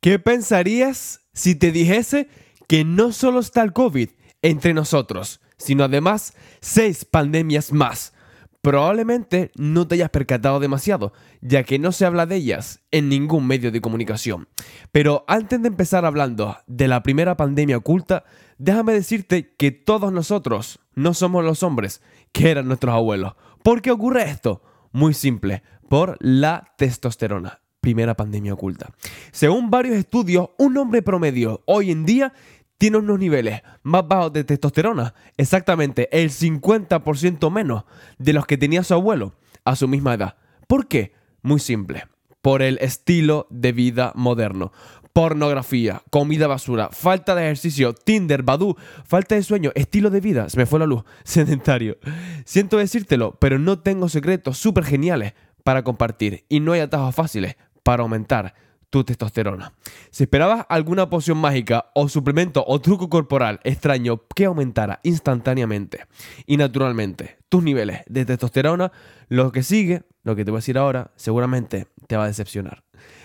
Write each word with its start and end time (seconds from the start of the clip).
¿Qué 0.00 0.20
pensarías 0.20 1.26
si 1.32 1.56
te 1.56 1.72
dijese 1.72 2.28
que 2.68 2.84
no 2.84 3.10
solo 3.10 3.40
está 3.40 3.62
el 3.62 3.72
COVID 3.72 4.10
entre 4.42 4.72
nosotros, 4.72 5.40
sino 5.56 5.82
además 5.82 6.34
seis 6.60 7.04
pandemias 7.04 7.72
más? 7.72 8.12
Probablemente 8.60 9.50
no 9.56 9.88
te 9.88 9.96
hayas 9.96 10.10
percatado 10.10 10.60
demasiado, 10.60 11.12
ya 11.40 11.64
que 11.64 11.80
no 11.80 11.90
se 11.90 12.04
habla 12.06 12.26
de 12.26 12.36
ellas 12.36 12.80
en 12.92 13.08
ningún 13.08 13.48
medio 13.48 13.72
de 13.72 13.80
comunicación. 13.80 14.48
Pero 14.92 15.24
antes 15.26 15.60
de 15.62 15.68
empezar 15.68 16.04
hablando 16.04 16.56
de 16.68 16.86
la 16.86 17.02
primera 17.02 17.36
pandemia 17.36 17.78
oculta, 17.78 18.24
déjame 18.56 18.92
decirte 18.92 19.56
que 19.56 19.72
todos 19.72 20.12
nosotros 20.12 20.78
no 20.94 21.12
somos 21.12 21.44
los 21.44 21.64
hombres 21.64 22.02
que 22.30 22.52
eran 22.52 22.68
nuestros 22.68 22.94
abuelos. 22.94 23.34
¿Por 23.64 23.82
qué 23.82 23.90
ocurre 23.90 24.30
esto? 24.30 24.62
Muy 24.92 25.12
simple, 25.12 25.64
por 25.88 26.16
la 26.20 26.72
testosterona. 26.76 27.62
Primera 27.88 28.14
pandemia 28.14 28.52
oculta. 28.52 28.90
Según 29.32 29.70
varios 29.70 29.96
estudios, 29.96 30.50
un 30.58 30.76
hombre 30.76 31.00
promedio 31.00 31.62
hoy 31.64 31.90
en 31.90 32.04
día 32.04 32.34
tiene 32.76 32.98
unos 32.98 33.18
niveles 33.18 33.62
más 33.82 34.06
bajos 34.06 34.30
de 34.34 34.44
testosterona, 34.44 35.14
exactamente 35.38 36.06
el 36.12 36.28
50% 36.28 37.50
menos 37.50 37.84
de 38.18 38.34
los 38.34 38.44
que 38.44 38.58
tenía 38.58 38.84
su 38.84 38.92
abuelo 38.92 39.36
a 39.64 39.74
su 39.74 39.88
misma 39.88 40.12
edad. 40.12 40.36
¿Por 40.66 40.86
qué? 40.86 41.14
Muy 41.40 41.60
simple, 41.60 42.04
por 42.42 42.60
el 42.60 42.76
estilo 42.82 43.46
de 43.48 43.72
vida 43.72 44.12
moderno. 44.14 44.70
Pornografía, 45.14 46.02
comida 46.10 46.46
basura, 46.46 46.90
falta 46.92 47.34
de 47.34 47.44
ejercicio, 47.44 47.94
Tinder, 47.94 48.42
Badu, 48.42 48.76
falta 49.06 49.34
de 49.34 49.42
sueño, 49.42 49.72
estilo 49.74 50.10
de 50.10 50.20
vida, 50.20 50.50
se 50.50 50.58
me 50.58 50.66
fue 50.66 50.78
la 50.78 50.84
luz, 50.84 51.04
sedentario. 51.24 51.96
Siento 52.44 52.76
decírtelo, 52.76 53.38
pero 53.40 53.58
no 53.58 53.78
tengo 53.78 54.10
secretos 54.10 54.58
súper 54.58 54.84
geniales 54.84 55.32
para 55.68 55.84
compartir 55.84 56.46
y 56.48 56.60
no 56.60 56.72
hay 56.72 56.80
atajos 56.80 57.14
fáciles 57.14 57.56
para 57.88 58.02
aumentar 58.02 58.52
tu 58.90 59.02
testosterona. 59.02 59.72
Si 60.10 60.24
esperabas 60.24 60.66
alguna 60.68 61.08
poción 61.08 61.38
mágica 61.38 61.86
o 61.94 62.06
suplemento 62.06 62.62
o 62.68 62.82
truco 62.82 63.08
corporal 63.08 63.60
extraño 63.64 64.20
que 64.36 64.44
aumentara 64.44 65.00
instantáneamente 65.04 66.04
y 66.44 66.58
naturalmente 66.58 67.38
tus 67.48 67.62
niveles 67.64 68.02
de 68.06 68.26
testosterona, 68.26 68.92
lo 69.28 69.52
que 69.52 69.62
sigue, 69.62 70.02
lo 70.22 70.36
que 70.36 70.44
te 70.44 70.50
voy 70.50 70.58
a 70.58 70.60
decir 70.60 70.76
ahora, 70.76 71.12
seguramente 71.16 71.86
te 72.06 72.18
va 72.18 72.24
a 72.24 72.26
decepcionar. 72.26 72.84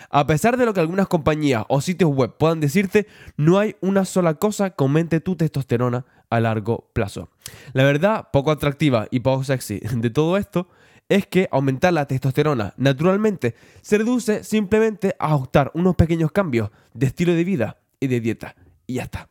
A 0.09 0.25
pesar 0.27 0.55
de 0.55 0.65
lo 0.65 0.73
que 0.73 0.79
algunas 0.79 1.09
compañías 1.09 1.65
o 1.67 1.81
sitios 1.81 2.11
web 2.15 2.37
puedan 2.37 2.61
decirte, 2.61 3.05
no 3.35 3.59
hay 3.59 3.75
una 3.81 4.05
sola 4.05 4.35
cosa 4.35 4.69
que 4.69 4.81
aumente 4.81 5.19
tu 5.19 5.35
testosterona 5.35 6.05
a 6.29 6.39
largo 6.39 6.89
plazo. 6.93 7.27
La 7.73 7.83
verdad, 7.83 8.29
poco 8.31 8.49
atractiva 8.49 9.09
y 9.11 9.19
poco 9.19 9.43
sexy 9.43 9.79
de 9.79 10.09
todo 10.09 10.37
esto 10.37 10.69
es 11.09 11.27
que 11.27 11.47
aumentar 11.51 11.93
la 11.93 12.07
testosterona 12.07 12.73
naturalmente 12.77 13.55
se 13.81 13.97
reduce 13.97 14.43
simplemente 14.43 15.15
a 15.19 15.33
ajustar 15.33 15.71
unos 15.73 15.95
pequeños 15.95 16.31
cambios 16.31 16.71
de 16.93 17.07
estilo 17.07 17.33
de 17.33 17.43
vida 17.43 17.77
y 17.99 18.07
de 18.07 18.19
dieta. 18.19 18.55
Y 18.87 18.95
ya 18.95 19.03
está. 19.03 19.27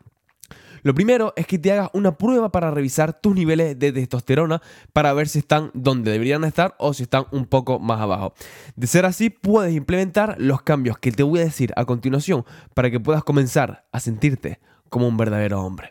Lo 0.82 0.94
primero 0.94 1.32
es 1.36 1.46
que 1.46 1.58
te 1.58 1.70
hagas 1.70 1.90
una 1.92 2.18
prueba 2.18 2.50
para 2.50 2.72
revisar 2.72 3.20
tus 3.20 3.34
niveles 3.34 3.78
de 3.78 3.92
testosterona 3.92 4.60
para 4.92 5.12
ver 5.12 5.28
si 5.28 5.38
están 5.38 5.70
donde 5.74 6.10
deberían 6.10 6.42
estar 6.42 6.74
o 6.78 6.92
si 6.92 7.04
están 7.04 7.26
un 7.30 7.46
poco 7.46 7.78
más 7.78 8.00
abajo. 8.00 8.34
De 8.74 8.88
ser 8.88 9.06
así, 9.06 9.30
puedes 9.30 9.74
implementar 9.74 10.34
los 10.38 10.62
cambios 10.62 10.98
que 10.98 11.12
te 11.12 11.22
voy 11.22 11.40
a 11.40 11.44
decir 11.44 11.72
a 11.76 11.84
continuación 11.84 12.44
para 12.74 12.90
que 12.90 12.98
puedas 12.98 13.22
comenzar 13.22 13.86
a 13.92 14.00
sentirte 14.00 14.58
como 14.88 15.06
un 15.06 15.16
verdadero 15.16 15.62
hombre. 15.62 15.90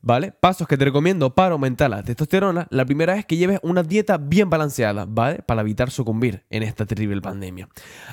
¿Vale? 0.00 0.32
Pasos 0.32 0.68
que 0.68 0.76
te 0.76 0.84
recomiendo 0.84 1.34
para 1.34 1.54
aumentar 1.54 1.90
la 1.90 2.04
testosterona. 2.04 2.68
La 2.70 2.84
primera 2.84 3.16
es 3.16 3.26
que 3.26 3.36
lleves 3.36 3.58
una 3.62 3.82
dieta 3.82 4.16
bien 4.16 4.48
balanceada, 4.48 5.06
¿vale? 5.08 5.42
Para 5.42 5.62
evitar 5.62 5.90
sucumbir 5.90 6.44
en 6.50 6.62
esta 6.62 6.86
terrible 6.86 7.20
pandemia. 7.20 7.68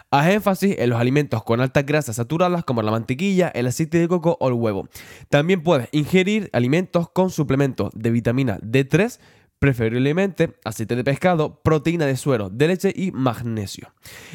Haz 0.09 0.29
énfasis 0.29 0.75
en 0.79 0.89
los 0.89 0.99
alimentos 0.99 1.43
con 1.43 1.61
altas 1.61 1.85
grasas 1.85 2.15
saturadas 2.15 2.63
como 2.65 2.81
la 2.81 2.91
mantequilla, 2.91 3.49
el 3.49 3.67
aceite 3.67 3.99
de 3.99 4.07
coco 4.07 4.35
o 4.39 4.47
el 4.47 4.55
huevo. 4.55 4.87
También 5.29 5.61
puedes 5.61 5.87
ingerir 5.91 6.49
alimentos 6.53 7.09
con 7.11 7.29
suplementos 7.29 7.91
de 7.93 8.09
vitamina 8.09 8.57
D3 8.59 9.19
preferiblemente 9.59 10.55
aceite 10.63 10.95
de 10.95 11.03
pescado, 11.03 11.61
proteína 11.63 12.05
de 12.05 12.17
suero, 12.17 12.49
de 12.49 12.67
leche 12.67 12.93
y 12.95 13.11
magnesio. 13.11 13.93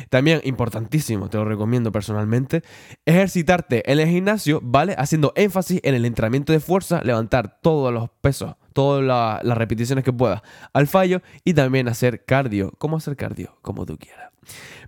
También, 0.09 0.41
importantísimo, 0.45 1.29
te 1.29 1.39
lo 1.39 1.45
recomiendo 1.45 1.93
personalmente, 1.93 2.63
ejercitarte 3.05 3.91
en 3.91 4.01
el 4.01 4.09
gimnasio, 4.09 4.61
¿vale? 4.63 4.95
Haciendo 4.99 5.33
énfasis 5.37 5.81
en 5.83 5.95
el 5.95 6.05
entrenamiento 6.05 6.53
de 6.53 6.61
fuerza, 6.61 7.03
levantar 7.03 7.61
todos 7.61 7.93
los 7.93 8.11
pesos, 8.21 8.57
todas 8.73 9.03
las 9.45 9.59
repeticiones 9.59 10.05
que 10.05 10.13
puedas 10.13 10.43
al 10.73 10.87
fallo 10.87 11.23
y 11.45 11.55
también 11.55 11.89
hacer 11.89 12.25
cardio. 12.25 12.73
¿Cómo 12.79 12.97
hacer 12.97 13.17
cardio? 13.17 13.59
Como 13.63 13.87
tú 13.87 13.97
quieras. 13.99 14.31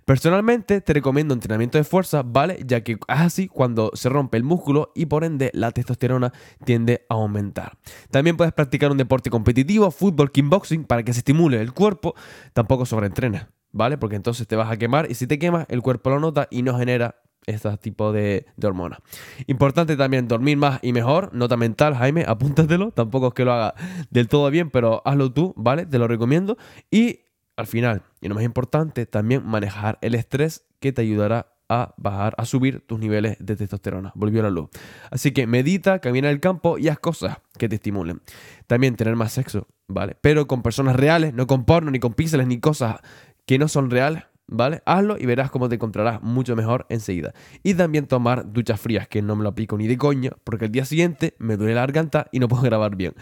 Personalmente 0.05 0.81
te 0.81 0.93
recomiendo 0.93 1.33
entrenamiento 1.33 1.77
de 1.77 1.85
fuerza, 1.85 2.23
¿vale? 2.23 2.59
Ya 2.65 2.83
que 2.83 2.93
es 2.93 2.99
así 3.07 3.47
cuando 3.47 3.91
se 3.93 4.09
rompe 4.09 4.37
el 4.37 4.43
músculo 4.43 4.91
y 4.95 5.05
por 5.05 5.23
ende 5.23 5.49
la 5.53 5.71
testosterona 5.71 6.33
tiende 6.65 7.05
a 7.07 7.13
aumentar. 7.13 7.77
También 8.11 8.35
puedes 8.35 8.53
practicar 8.53 8.91
un 8.91 8.97
deporte 8.97 9.29
competitivo, 9.29 9.91
fútbol, 9.91 10.31
kickboxing, 10.31 10.83
para 10.83 11.03
que 11.03 11.13
se 11.13 11.19
estimule 11.19 11.61
el 11.61 11.73
cuerpo. 11.73 12.15
Tampoco 12.51 12.85
sobreentrenes, 12.85 13.45
¿vale? 13.71 13.97
Porque 13.97 14.17
entonces 14.17 14.45
te 14.45 14.57
vas 14.57 14.69
a 14.69 14.77
quemar 14.77 15.09
y 15.09 15.15
si 15.15 15.25
te 15.25 15.39
quemas 15.39 15.65
el 15.69 15.81
cuerpo 15.81 16.09
lo 16.09 16.19
nota 16.19 16.49
y 16.51 16.63
no 16.63 16.77
genera 16.77 17.22
este 17.45 17.75
tipo 17.77 18.11
de, 18.11 18.45
hormonas. 18.61 18.99
Importante 19.47 19.97
también 19.97 20.27
dormir 20.27 20.57
más 20.57 20.79
y 20.81 20.93
mejor. 20.93 21.33
Nota 21.33 21.57
mental, 21.57 21.95
Jaime, 21.95 22.23
apúntatelo. 22.27 22.91
Tampoco 22.91 23.27
es 23.27 23.33
que 23.33 23.45
lo 23.45 23.53
haga 23.53 23.75
del 24.09 24.27
todo 24.27 24.49
bien, 24.49 24.69
pero 24.69 25.01
hazlo 25.05 25.31
tú, 25.31 25.53
¿vale? 25.55 25.85
Te 25.85 25.99
lo 25.99 26.07
recomiendo. 26.07 26.57
Y 26.91 27.21
al 27.55 27.67
final, 27.67 28.03
y 28.21 28.27
lo 28.27 28.35
más 28.35 28.43
importante, 28.43 29.05
también 29.05 29.45
manejar 29.45 29.99
el 30.01 30.15
estrés 30.15 30.65
que 30.79 30.91
te 30.91 31.01
ayudará 31.01 31.53
a 31.69 31.93
bajar, 31.97 32.35
a 32.37 32.45
subir 32.45 32.85
tus 32.85 32.99
niveles 32.99 33.37
de 33.39 33.55
testosterona. 33.55 34.11
Volvió 34.15 34.41
la 34.43 34.49
luz. 34.49 34.69
Así 35.11 35.31
que 35.31 35.47
medita, 35.47 35.99
camina 35.99 36.29
el 36.29 36.39
campo 36.39 36.77
y 36.77 36.89
haz 36.89 36.99
cosas 36.99 37.37
que 37.57 37.69
te 37.69 37.75
estimulen. 37.75 38.21
También 38.67 38.95
tener 38.95 39.15
más 39.15 39.33
sexo, 39.33 39.67
¿vale? 39.87 40.15
Pero 40.21 40.47
con 40.47 40.61
personas 40.61 40.95
reales, 40.95 41.33
no 41.33 41.47
con 41.47 41.65
porno, 41.65 41.91
ni 41.91 41.99
con 41.99 42.13
píxeles, 42.13 42.47
ni 42.47 42.59
cosas 42.59 42.97
que 43.45 43.57
no 43.57 43.67
son 43.67 43.89
reales, 43.89 44.23
¿vale? 44.47 44.81
Hazlo 44.85 45.17
y 45.17 45.25
verás 45.25 45.51
cómo 45.51 45.69
te 45.69 45.75
encontrarás 45.75 46.21
mucho 46.21 46.55
mejor 46.55 46.85
enseguida. 46.89 47.33
Y 47.63 47.73
también 47.73 48.07
tomar 48.07 48.51
duchas 48.51 48.79
frías, 48.79 49.07
que 49.07 49.21
no 49.21 49.35
me 49.35 49.43
lo 49.43 49.49
aplico 49.49 49.77
ni 49.77 49.87
de 49.87 49.97
coña, 49.97 50.31
porque 50.43 50.65
el 50.65 50.71
día 50.71 50.85
siguiente 50.85 51.35
me 51.39 51.57
duele 51.57 51.75
la 51.75 51.81
garganta 51.81 52.27
y 52.31 52.39
no 52.39 52.47
puedo 52.47 52.61
grabar 52.63 52.95
bien. 52.95 53.13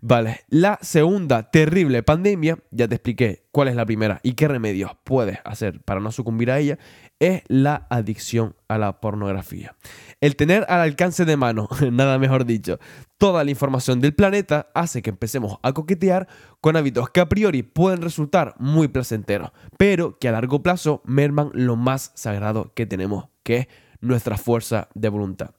Vale, 0.00 0.40
la 0.48 0.78
segunda 0.82 1.50
terrible 1.50 2.02
pandemia, 2.02 2.58
ya 2.70 2.88
te 2.88 2.96
expliqué 2.96 3.44
cuál 3.52 3.68
es 3.68 3.76
la 3.76 3.86
primera 3.86 4.20
y 4.22 4.32
qué 4.32 4.48
remedios 4.48 4.92
puedes 5.04 5.38
hacer 5.44 5.80
para 5.82 6.00
no 6.00 6.12
sucumbir 6.12 6.50
a 6.50 6.58
ella, 6.58 6.78
es 7.20 7.42
la 7.46 7.86
adicción 7.90 8.56
a 8.66 8.78
la 8.78 9.00
pornografía. 9.00 9.76
El 10.20 10.36
tener 10.36 10.64
al 10.68 10.80
alcance 10.80 11.24
de 11.24 11.36
mano, 11.36 11.68
nada 11.92 12.18
mejor 12.18 12.46
dicho, 12.46 12.80
toda 13.18 13.44
la 13.44 13.50
información 13.50 14.00
del 14.00 14.14
planeta 14.14 14.70
hace 14.74 15.02
que 15.02 15.10
empecemos 15.10 15.58
a 15.62 15.72
coquetear 15.72 16.26
con 16.60 16.76
hábitos 16.76 17.10
que 17.10 17.20
a 17.20 17.28
priori 17.28 17.62
pueden 17.62 18.02
resultar 18.02 18.54
muy 18.58 18.88
placenteros, 18.88 19.52
pero 19.78 20.18
que 20.18 20.28
a 20.28 20.32
largo 20.32 20.62
plazo 20.62 21.02
merman 21.04 21.50
lo 21.52 21.76
más 21.76 22.12
sagrado 22.14 22.72
que 22.74 22.86
tenemos, 22.86 23.28
que 23.42 23.56
es 23.56 23.68
nuestra 24.00 24.38
fuerza 24.38 24.88
de 24.94 25.10
voluntad. 25.10 25.50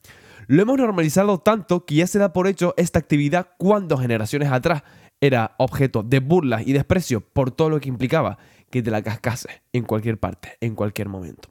Lo 0.48 0.64
hemos 0.64 0.78
normalizado 0.78 1.38
tanto 1.38 1.86
que 1.86 1.96
ya 1.96 2.08
se 2.08 2.20
da 2.20 2.34
por 2.34 2.48
hecho 2.48 2.74
esta 2.76 3.00
actividad 3.00 3.50
cuando 3.58 3.98
generaciones 3.98 4.52
atrás 4.52 4.84
era 5.22 5.54
objeto 5.60 6.02
de 6.02 6.20
burlas 6.20 6.66
y 6.66 6.74
desprecio 6.74 7.22
por 7.22 7.52
todo 7.52 7.70
lo 7.70 7.80
que 7.80 7.90
implicaba 7.90 8.40
que 8.72 8.82
te 8.82 8.90
la 8.90 9.04
cascase 9.04 9.62
en 9.74 9.84
cualquier 9.84 10.20
parte, 10.20 10.58
en 10.62 10.74
cualquier 10.74 11.10
momento. 11.10 11.50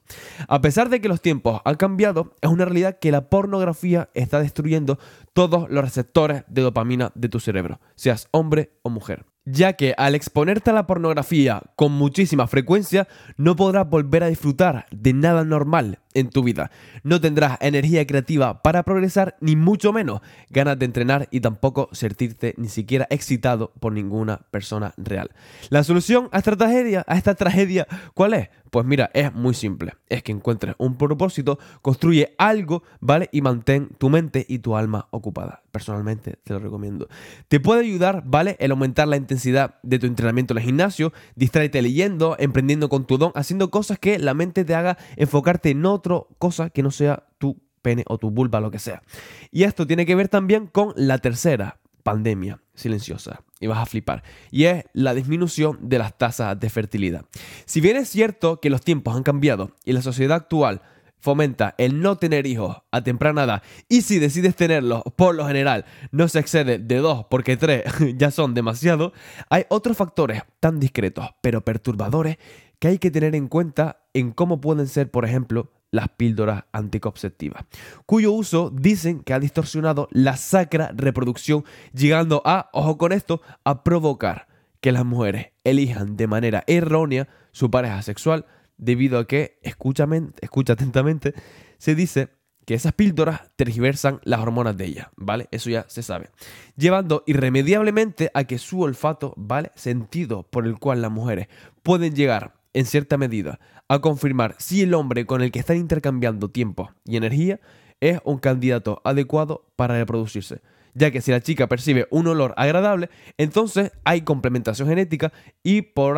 A 0.49 0.61
pesar 0.61 0.89
de 0.89 1.01
que 1.01 1.09
los 1.09 1.21
tiempos 1.21 1.61
han 1.65 1.77
cambiado, 1.77 2.35
es 2.41 2.51
una 2.51 2.65
realidad 2.65 2.99
que 2.99 3.13
la 3.13 3.31
pornografía 3.31 4.11
está 4.15 4.41
destruyendo 4.41 4.99
todos 5.33 5.71
los 5.71 5.85
receptores 5.85 6.43
de 6.49 6.63
dopamina 6.63 7.13
de 7.15 7.29
tu 7.29 7.39
cerebro, 7.39 7.81
seas 7.95 8.29
hombre 8.33 8.73
o 8.83 8.91
mujer 8.91 9.27
ya 9.45 9.73
que 9.73 9.95
al 9.97 10.15
exponerte 10.15 10.71
a 10.71 10.75
la 10.75 10.87
pornografía 10.87 11.63
con 11.77 11.93
muchísima 11.93 12.47
frecuencia 12.47 13.09
no 13.37 13.57
podrás 13.57 13.89
volver 13.89 14.23
a 14.23 14.29
disfrutar 14.29 14.87
de 14.91 15.13
nada 15.13 15.45
normal 15.45 15.99
en 16.15 16.31
tu 16.31 16.43
vida. 16.43 16.71
No 17.03 17.21
tendrás 17.21 17.59
energía 17.61 18.07
creativa 18.07 18.63
para 18.63 18.83
progresar, 18.83 19.37
ni 19.41 19.57
mucho 19.57 19.93
menos 19.93 20.21
ganas 20.51 20.79
de 20.79 20.87
entrenar 20.87 21.29
y 21.31 21.41
tampoco 21.41 21.89
sentirte 21.93 22.55
ni 22.57 22.69
siquiera 22.69 23.07
excitado 23.11 23.73
por 23.81 23.93
ninguna 23.93 24.43
persona 24.51 24.95
real. 24.97 25.31
La 25.69 25.85
solución 25.85 26.29
a 26.33 26.39
esta 26.39 27.35
tragedia, 27.35 27.87
¿cuál 28.15 28.35
es? 28.35 28.49
Pues 28.71 28.87
mira, 28.87 29.11
es 29.15 29.35
muy 29.35 29.55
simple. 29.55 29.95
Es 30.09 30.23
que 30.23 30.31
encuentres 30.31 30.77
un 30.79 30.97
propósito, 30.97 31.59
construye 31.83 32.35
algo, 32.39 32.85
¿vale? 33.01 33.29
Y 33.33 33.43
mantén 33.43 33.89
tu 33.99 34.09
mente 34.11 34.47
y 34.49 34.61
tu 34.61 34.77
alma 34.77 35.09
ocupada. 35.11 35.63
Personalmente 35.73 36.39
te 36.45 36.53
lo 36.53 36.61
recomiendo. 36.61 37.09
Te 37.49 37.59
puede 37.59 37.81
ayudar, 37.81 38.23
¿vale? 38.27 38.57
El 38.61 38.71
aumentar 38.71 39.09
la 39.09 39.17
intensidad 39.17 39.75
de 39.83 39.99
tu 39.99 40.07
entrenamiento 40.07 40.55
en 40.55 40.59
el 40.59 40.65
gimnasio, 40.65 41.13
distráete 41.35 41.83
leyendo, 41.83 42.37
emprendiendo 42.39 42.89
con 42.89 43.07
tu 43.07 43.19
don, 43.19 43.33
haciendo 43.35 43.71
cosas 43.71 43.99
que 43.99 44.21
la 44.21 44.35
mente 44.35 44.65
te 44.65 44.75
haga 44.75 44.99
enfocarte 45.17 45.71
en 45.71 45.85
otra 46.01 46.21
cosa 46.39 46.71
que 46.71 46.83
no 46.83 46.91
sea 46.91 47.29
tu 47.39 47.61
pene 47.83 48.05
o 48.07 48.19
tu 48.19 48.31
vulva, 48.31 48.61
lo 48.61 48.71
que 48.71 48.79
sea. 48.79 49.03
Y 49.51 49.65
esto 49.65 49.87
tiene 49.87 50.07
que 50.07 50.15
ver 50.15 50.29
también 50.29 50.67
con 50.67 50.93
la 50.97 51.19
tercera 51.19 51.81
pandemia 52.03 52.61
silenciosa 52.75 53.43
y 53.61 53.67
vas 53.67 53.79
a 53.79 53.87
flipar. 53.87 54.23
Y 54.51 54.65
es 54.65 54.85
la 54.93 55.15
disminución 55.15 55.79
de 55.83 55.99
las 55.99 56.17
tasas 56.17 56.59
de 56.59 56.71
fertilidad. 56.71 57.25
Si 57.67 57.81
bien 57.81 57.97
es 57.97 58.09
cierto 58.09 58.61
que 58.61 58.71
los 58.71 58.81
tiempos 58.83 59.17
han 59.17 59.23
cambiado 59.23 59.73
y 59.85 59.93
la 59.93 60.03
sociedad 60.03 60.37
actual 60.37 60.83
fomenta 61.19 61.75
el 61.77 62.01
no 62.01 62.17
tener 62.17 62.47
hijos 62.47 62.79
a 62.91 63.03
temprana 63.03 63.45
edad 63.45 63.63
y 63.89 64.03
si 64.03 64.19
decides 64.19 64.57
tenerlos, 64.57 65.03
por 65.17 65.35
lo 65.35 65.47
general 65.47 65.85
no 66.13 66.27
se 66.29 66.39
excede 66.39 66.79
de 66.79 66.97
dos 66.97 67.27
porque 67.29 67.59
tres 67.59 67.85
ya 68.17 68.31
son 68.31 68.55
demasiado, 68.55 69.13
hay 69.51 69.65
otros 69.69 69.99
factores 69.99 70.43
tan 70.61 70.81
discretos 70.81 71.27
pero 71.43 71.63
perturbadores 71.63 72.39
que 72.79 72.89
hay 72.89 72.99
que 72.99 73.11
tener 73.11 73.35
en 73.35 73.49
cuenta 73.49 74.01
en 74.15 74.33
cómo 74.33 74.63
pueden 74.63 74.89
ser, 74.89 75.11
por 75.11 75.27
ejemplo, 75.27 75.71
las 75.91 76.09
píldoras 76.11 76.65
anticonceptivas, 76.73 77.65
cuyo 78.07 78.33
uso 78.33 78.71
dicen 78.71 79.21
que 79.21 79.35
ha 79.35 79.41
distorsionado 79.41 80.09
la 80.13 80.37
sacra 80.37 80.93
reproducción, 80.95 81.65
llegando 81.93 82.43
a, 82.45 82.71
ojo 82.73 82.97
con 82.99 83.13
esto, 83.13 83.43
a 83.65 83.83
provocar 83.83 84.49
que 84.81 84.93
las 84.93 85.05
mujeres 85.05 85.49
elijan 85.65 86.17
de 86.17 86.27
manera 86.27 86.65
errónea 86.67 87.29
su 87.53 87.71
pareja 87.71 88.03
sexual, 88.03 88.47
debido 88.79 89.19
a 89.19 89.27
que, 89.27 89.59
escúchame, 89.63 90.31
escucha 90.41 90.73
atentamente, 90.73 91.35
se 91.79 91.95
dice 91.95 92.31
que 92.65 92.75
esas 92.75 92.93
píldoras 92.93 93.51
tergiversan 93.57 94.21
las 94.23 94.41
hormonas 94.41 94.77
de 94.77 94.87
ella, 94.87 95.11
¿vale? 95.17 95.49
Eso 95.51 95.71
ya 95.71 95.87
se 95.89 96.03
sabe. 96.03 96.31
Llevando 96.77 97.25
irremediablemente 97.27 98.31
a 98.33 98.45
que 98.45 98.59
su 98.59 98.81
olfato, 98.81 99.35
¿vale? 99.37 99.73
Sentido 99.75 100.45
por 100.45 100.67
el 100.67 100.79
cual 100.79 101.03
las 101.03 101.11
mujeres 101.11 101.49
pueden 101.83 102.15
llegar 102.15 102.55
en 102.73 102.87
cierta 102.87 103.19
medida, 103.19 103.59
a 103.91 103.99
confirmar 103.99 104.55
si 104.59 104.83
el 104.83 104.95
hombre 104.95 105.27
con 105.27 105.43
el 105.43 105.51
que 105.51 105.59
están 105.59 105.77
intercambiando 105.77 106.49
tiempo 106.49 106.93
y 107.05 107.17
energía 107.17 107.59
es 107.99 108.21
un 108.25 108.39
candidato 108.39 109.03
adecuado 109.05 109.67
para 109.75 109.99
reproducirse. 109.99 110.61
Ya 110.95 111.11
que 111.11 111.21
si 111.21 111.33
la 111.33 111.41
chica 111.41 111.67
percibe 111.67 112.07
un 112.11 112.29
olor 112.29 112.55
agradable, 112.57 113.11
entonces 113.37 113.91
hay 114.05 114.23
complementación 114.23 114.89
genética 114.89 115.33
y 115.65 115.83
por, 115.83 116.17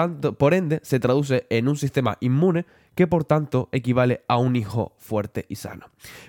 ende 0.53 0.81
se 0.83 1.01
traduce 1.01 1.47
en 1.49 1.67
un 1.67 1.77
sistema 1.77 2.19
inmune 2.21 2.67
que 2.95 3.07
por 3.07 3.25
tanto 3.25 3.71
equivale 3.73 4.23
a 4.29 4.37
un 4.37 4.55
hijo 4.55 4.95
fuerte 4.99 5.47
y 5.49 5.57
sano. 5.57 5.87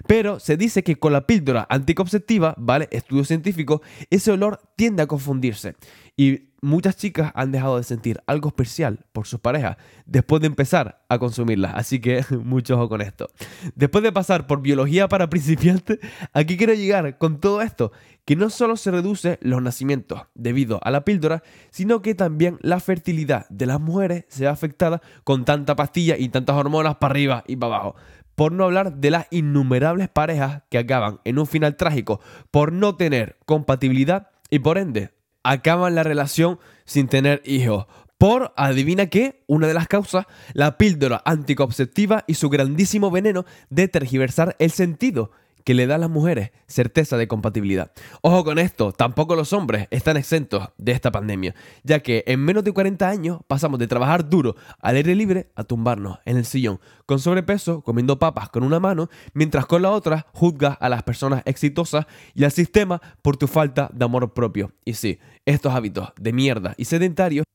Pero 0.08 0.40
se 0.40 0.56
dice 0.56 0.82
que 0.82 0.96
con 0.96 1.12
la 1.12 1.28
píldora 1.28 1.68
anticonceptiva, 1.70 2.56
¿vale? 2.58 2.88
Estudio 2.90 3.26
científico, 3.26 3.82
ese 4.10 4.32
olor 4.32 4.62
tiende 4.78 5.04
a 5.04 5.08
confundirse 5.08 5.76
y 6.16 6.53
muchas 6.64 6.96
chicas 6.96 7.32
han 7.36 7.52
dejado 7.52 7.78
de 7.78 7.84
sentir 7.84 8.22
algo 8.26 8.48
especial 8.48 9.06
por 9.12 9.28
sus 9.28 9.40
parejas 9.40 9.78
después 10.06 10.42
de 10.42 10.48
empezar 10.48 11.04
a 11.10 11.20
consumirlas. 11.20 11.74
Así 11.76 12.00
que 12.00 12.26
mucho 12.44 12.76
ojo 12.76 12.90
con 12.90 13.02
esto. 13.02 13.30
Después 13.76 14.04
de 14.04 14.12
pasar 14.12 14.48
por 14.48 14.62
biología 14.62 15.08
para 15.08 15.30
principiantes, 15.30 16.00
aquí 16.32 16.58
quiero 16.58 16.74
llegar 16.74 17.18
con 17.18 17.40
todo 17.40 17.62
esto, 17.62 17.92
que 18.26 18.36
no 18.36 18.50
solo 18.50 18.78
se 18.78 18.92
reduce 18.92 19.38
los 19.42 19.62
nacimientos 19.62 20.22
debido 20.34 20.80
a 20.84 20.92
la 20.92 21.04
píldora, 21.04 21.44
sino 21.70 22.02
que 22.02 22.16
también 22.16 22.58
la 22.62 22.80
fertilidad 22.80 23.46
de 23.50 23.66
las 23.66 23.82
mujeres 23.82 24.26
se 24.30 24.44
ve 24.44 24.50
afectada 24.50 25.02
con 25.26 25.46
tanta 25.46 25.76
pastilla 25.76 26.18
y 26.18 26.30
tantas 26.30 26.56
hormonas 26.56 26.96
para 26.96 27.12
arriba 27.12 27.44
y 27.46 27.58
para 27.58 27.76
abajo. 27.76 27.96
Por 28.36 28.52
no 28.52 28.64
hablar 28.64 28.96
de 28.96 29.12
las 29.12 29.28
innumerables 29.30 30.10
parejas 30.10 30.64
que 30.70 30.80
acaban 30.80 31.20
en 31.26 31.38
un 31.38 31.46
final 31.46 31.76
trágico 31.76 32.20
por 32.50 32.72
no 32.72 32.96
tener 32.96 33.38
compatibilidad 33.46 34.30
y 34.50 34.60
por 34.60 34.78
ende 34.78 35.12
acaban 35.44 35.96
la 35.96 36.04
relación 36.04 36.60
sin 36.86 37.08
tener 37.08 37.42
hijos. 37.46 37.86
Por, 38.18 38.54
adivina 38.56 39.08
qué, 39.08 39.44
una 39.48 39.68
de 39.68 39.74
las 39.74 39.88
causas, 39.88 40.26
la 40.54 40.78
píldora 40.78 41.22
anticonceptiva 41.26 42.24
y 42.26 42.36
su 42.36 42.50
grandísimo 42.50 43.12
veneno 43.12 43.46
de 43.70 43.88
tergiversar 43.90 44.56
el 44.60 44.72
sentido 44.72 45.32
que 45.64 45.74
le 45.74 45.88
da 45.88 45.96
a 45.96 45.98
las 45.98 46.10
mujeres 46.10 46.52
certeza 46.68 47.18
de 47.18 47.28
compatibilidad. 47.28 47.92
Ojo 48.22 48.44
con 48.44 48.60
esto, 48.60 48.92
tampoco 48.92 49.36
los 49.36 49.54
hombres 49.54 49.88
están 49.92 50.18
exentos 50.18 50.70
de 50.78 50.92
esta 50.92 51.12
pandemia, 51.12 51.56
ya 51.84 52.00
que 52.00 52.24
en 52.28 52.40
menos 52.40 52.64
de 52.64 52.72
40 52.72 53.08
años 53.08 53.40
pasamos 53.48 53.80
de 53.80 53.88
trabajar 53.88 54.30
duro 54.30 54.56
al 54.80 54.96
aire 54.96 55.16
libre 55.16 55.52
a 55.56 55.64
tumbarnos 55.64 56.20
en 56.26 56.38
el 56.38 56.46
sillón, 56.46 56.80
con 57.06 57.20
sobrepeso, 57.20 57.82
comiendo 57.82 58.20
papas 58.20 58.50
con 58.50 58.64
una 58.64 58.80
mano, 58.80 59.10
mientras 59.34 59.66
con 59.66 59.82
la 59.82 59.92
otra 59.92 60.28
juzgas 60.34 60.78
a 60.80 60.90
las 60.90 61.04
personas 61.04 61.44
exitosas 61.46 62.06
y 62.34 62.44
al 62.44 62.52
sistema 62.52 63.02
por 63.22 63.38
tu 63.38 63.48
falta 63.48 63.90
de 63.94 64.06
amor 64.06 64.34
propio. 64.34 64.72
Y 64.86 64.94
sí, 64.94 65.20
estos 65.46 65.74
hábitos 65.74 66.10
de 66.20 66.34
mierda 66.34 66.74
y 66.78 66.86
sedentarios 66.86 67.46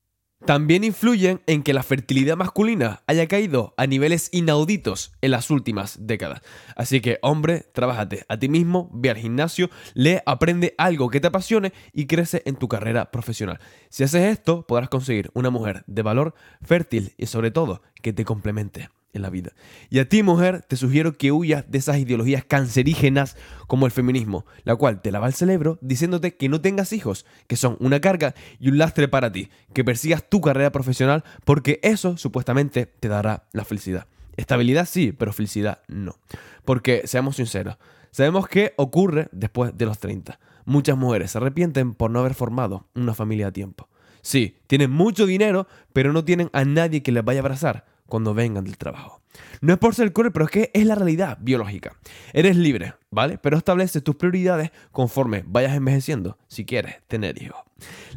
también 0.48 0.82
influyen 0.82 1.42
en 1.46 1.62
que 1.62 1.74
la 1.74 1.82
fertilidad 1.82 2.34
masculina 2.34 3.02
haya 3.06 3.26
caído 3.28 3.74
a 3.76 3.86
niveles 3.86 4.30
inauditos 4.32 5.12
en 5.20 5.32
las 5.32 5.50
últimas 5.50 5.98
décadas. 6.06 6.40
Así 6.74 7.02
que, 7.02 7.18
hombre, 7.20 7.66
trabájate 7.74 8.24
a 8.30 8.38
ti 8.38 8.48
mismo, 8.48 8.88
ve 8.94 9.10
al 9.10 9.18
gimnasio, 9.18 9.68
lee, 9.92 10.20
aprende 10.24 10.74
algo 10.78 11.10
que 11.10 11.20
te 11.20 11.26
apasione 11.26 11.74
y 11.92 12.06
crece 12.06 12.40
en 12.46 12.56
tu 12.56 12.66
carrera 12.66 13.10
profesional. 13.10 13.60
Si 13.90 14.04
haces 14.04 14.22
esto, 14.22 14.66
podrás 14.66 14.88
conseguir 14.88 15.30
una 15.34 15.50
mujer 15.50 15.84
de 15.86 16.00
valor, 16.00 16.34
fértil 16.62 17.12
y 17.18 17.26
sobre 17.26 17.50
todo 17.50 17.82
que 18.00 18.14
te 18.14 18.24
complemente 18.24 18.88
en 19.18 19.22
la 19.22 19.30
vida. 19.30 19.52
Y 19.90 19.98
a 19.98 20.08
ti, 20.08 20.22
mujer, 20.22 20.62
te 20.62 20.76
sugiero 20.76 21.18
que 21.18 21.30
huyas 21.30 21.64
de 21.70 21.78
esas 21.78 21.98
ideologías 21.98 22.44
cancerígenas 22.44 23.36
como 23.66 23.84
el 23.84 23.92
feminismo, 23.92 24.46
la 24.64 24.74
cual 24.76 25.02
te 25.02 25.12
lava 25.12 25.26
el 25.26 25.34
cerebro 25.34 25.78
diciéndote 25.82 26.36
que 26.36 26.48
no 26.48 26.60
tengas 26.60 26.92
hijos, 26.92 27.26
que 27.46 27.56
son 27.56 27.76
una 27.80 28.00
carga 28.00 28.34
y 28.58 28.70
un 28.70 28.78
lastre 28.78 29.08
para 29.08 29.30
ti, 29.30 29.50
que 29.74 29.84
persigas 29.84 30.28
tu 30.28 30.40
carrera 30.40 30.72
profesional 30.72 31.24
porque 31.44 31.80
eso 31.82 32.16
supuestamente 32.16 32.86
te 32.86 33.08
dará 33.08 33.44
la 33.52 33.64
felicidad. 33.64 34.06
Estabilidad 34.36 34.86
sí, 34.86 35.12
pero 35.12 35.32
felicidad 35.32 35.82
no. 35.88 36.16
Porque, 36.64 37.02
seamos 37.06 37.36
sinceros, 37.36 37.76
sabemos 38.12 38.48
qué 38.48 38.72
ocurre 38.76 39.28
después 39.32 39.76
de 39.76 39.84
los 39.84 39.98
30. 39.98 40.38
Muchas 40.64 40.96
mujeres 40.96 41.32
se 41.32 41.38
arrepienten 41.38 41.94
por 41.94 42.10
no 42.10 42.20
haber 42.20 42.34
formado 42.34 42.86
una 42.94 43.14
familia 43.14 43.48
a 43.48 43.52
tiempo. 43.52 43.88
Sí, 44.22 44.56
tienen 44.66 44.90
mucho 44.90 45.26
dinero, 45.26 45.66
pero 45.92 46.12
no 46.12 46.24
tienen 46.24 46.50
a 46.52 46.64
nadie 46.64 47.02
que 47.02 47.12
les 47.12 47.24
vaya 47.24 47.40
a 47.40 47.42
abrazar 47.42 47.97
cuando 48.08 48.34
vengan 48.34 48.64
del 48.64 48.78
trabajo. 48.78 49.20
No 49.60 49.72
es 49.72 49.78
por 49.78 49.94
ser 49.94 50.12
cruel, 50.12 50.32
pero 50.32 50.46
es 50.46 50.50
que 50.50 50.70
es 50.74 50.84
la 50.86 50.94
realidad 50.94 51.38
biológica. 51.40 51.96
Eres 52.32 52.56
libre, 52.56 52.94
¿vale? 53.10 53.38
Pero 53.38 53.56
establece 53.56 54.00
tus 54.00 54.16
prioridades 54.16 54.70
conforme 54.90 55.44
vayas 55.46 55.76
envejeciendo 55.76 56.38
si 56.48 56.64
quieres 56.64 56.96
tener 57.06 57.40
hijos. 57.42 57.60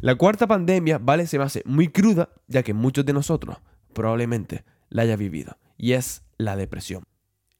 La 0.00 0.16
cuarta 0.16 0.46
pandemia, 0.46 0.98
¿vale? 0.98 1.26
Se 1.26 1.38
me 1.38 1.44
hace 1.44 1.62
muy 1.64 1.88
cruda, 1.88 2.30
ya 2.48 2.62
que 2.62 2.74
muchos 2.74 3.04
de 3.06 3.12
nosotros 3.12 3.58
probablemente 3.92 4.64
la 4.88 5.02
haya 5.02 5.16
vivido, 5.16 5.56
y 5.76 5.92
es 5.92 6.22
la 6.38 6.56
depresión. 6.56 7.04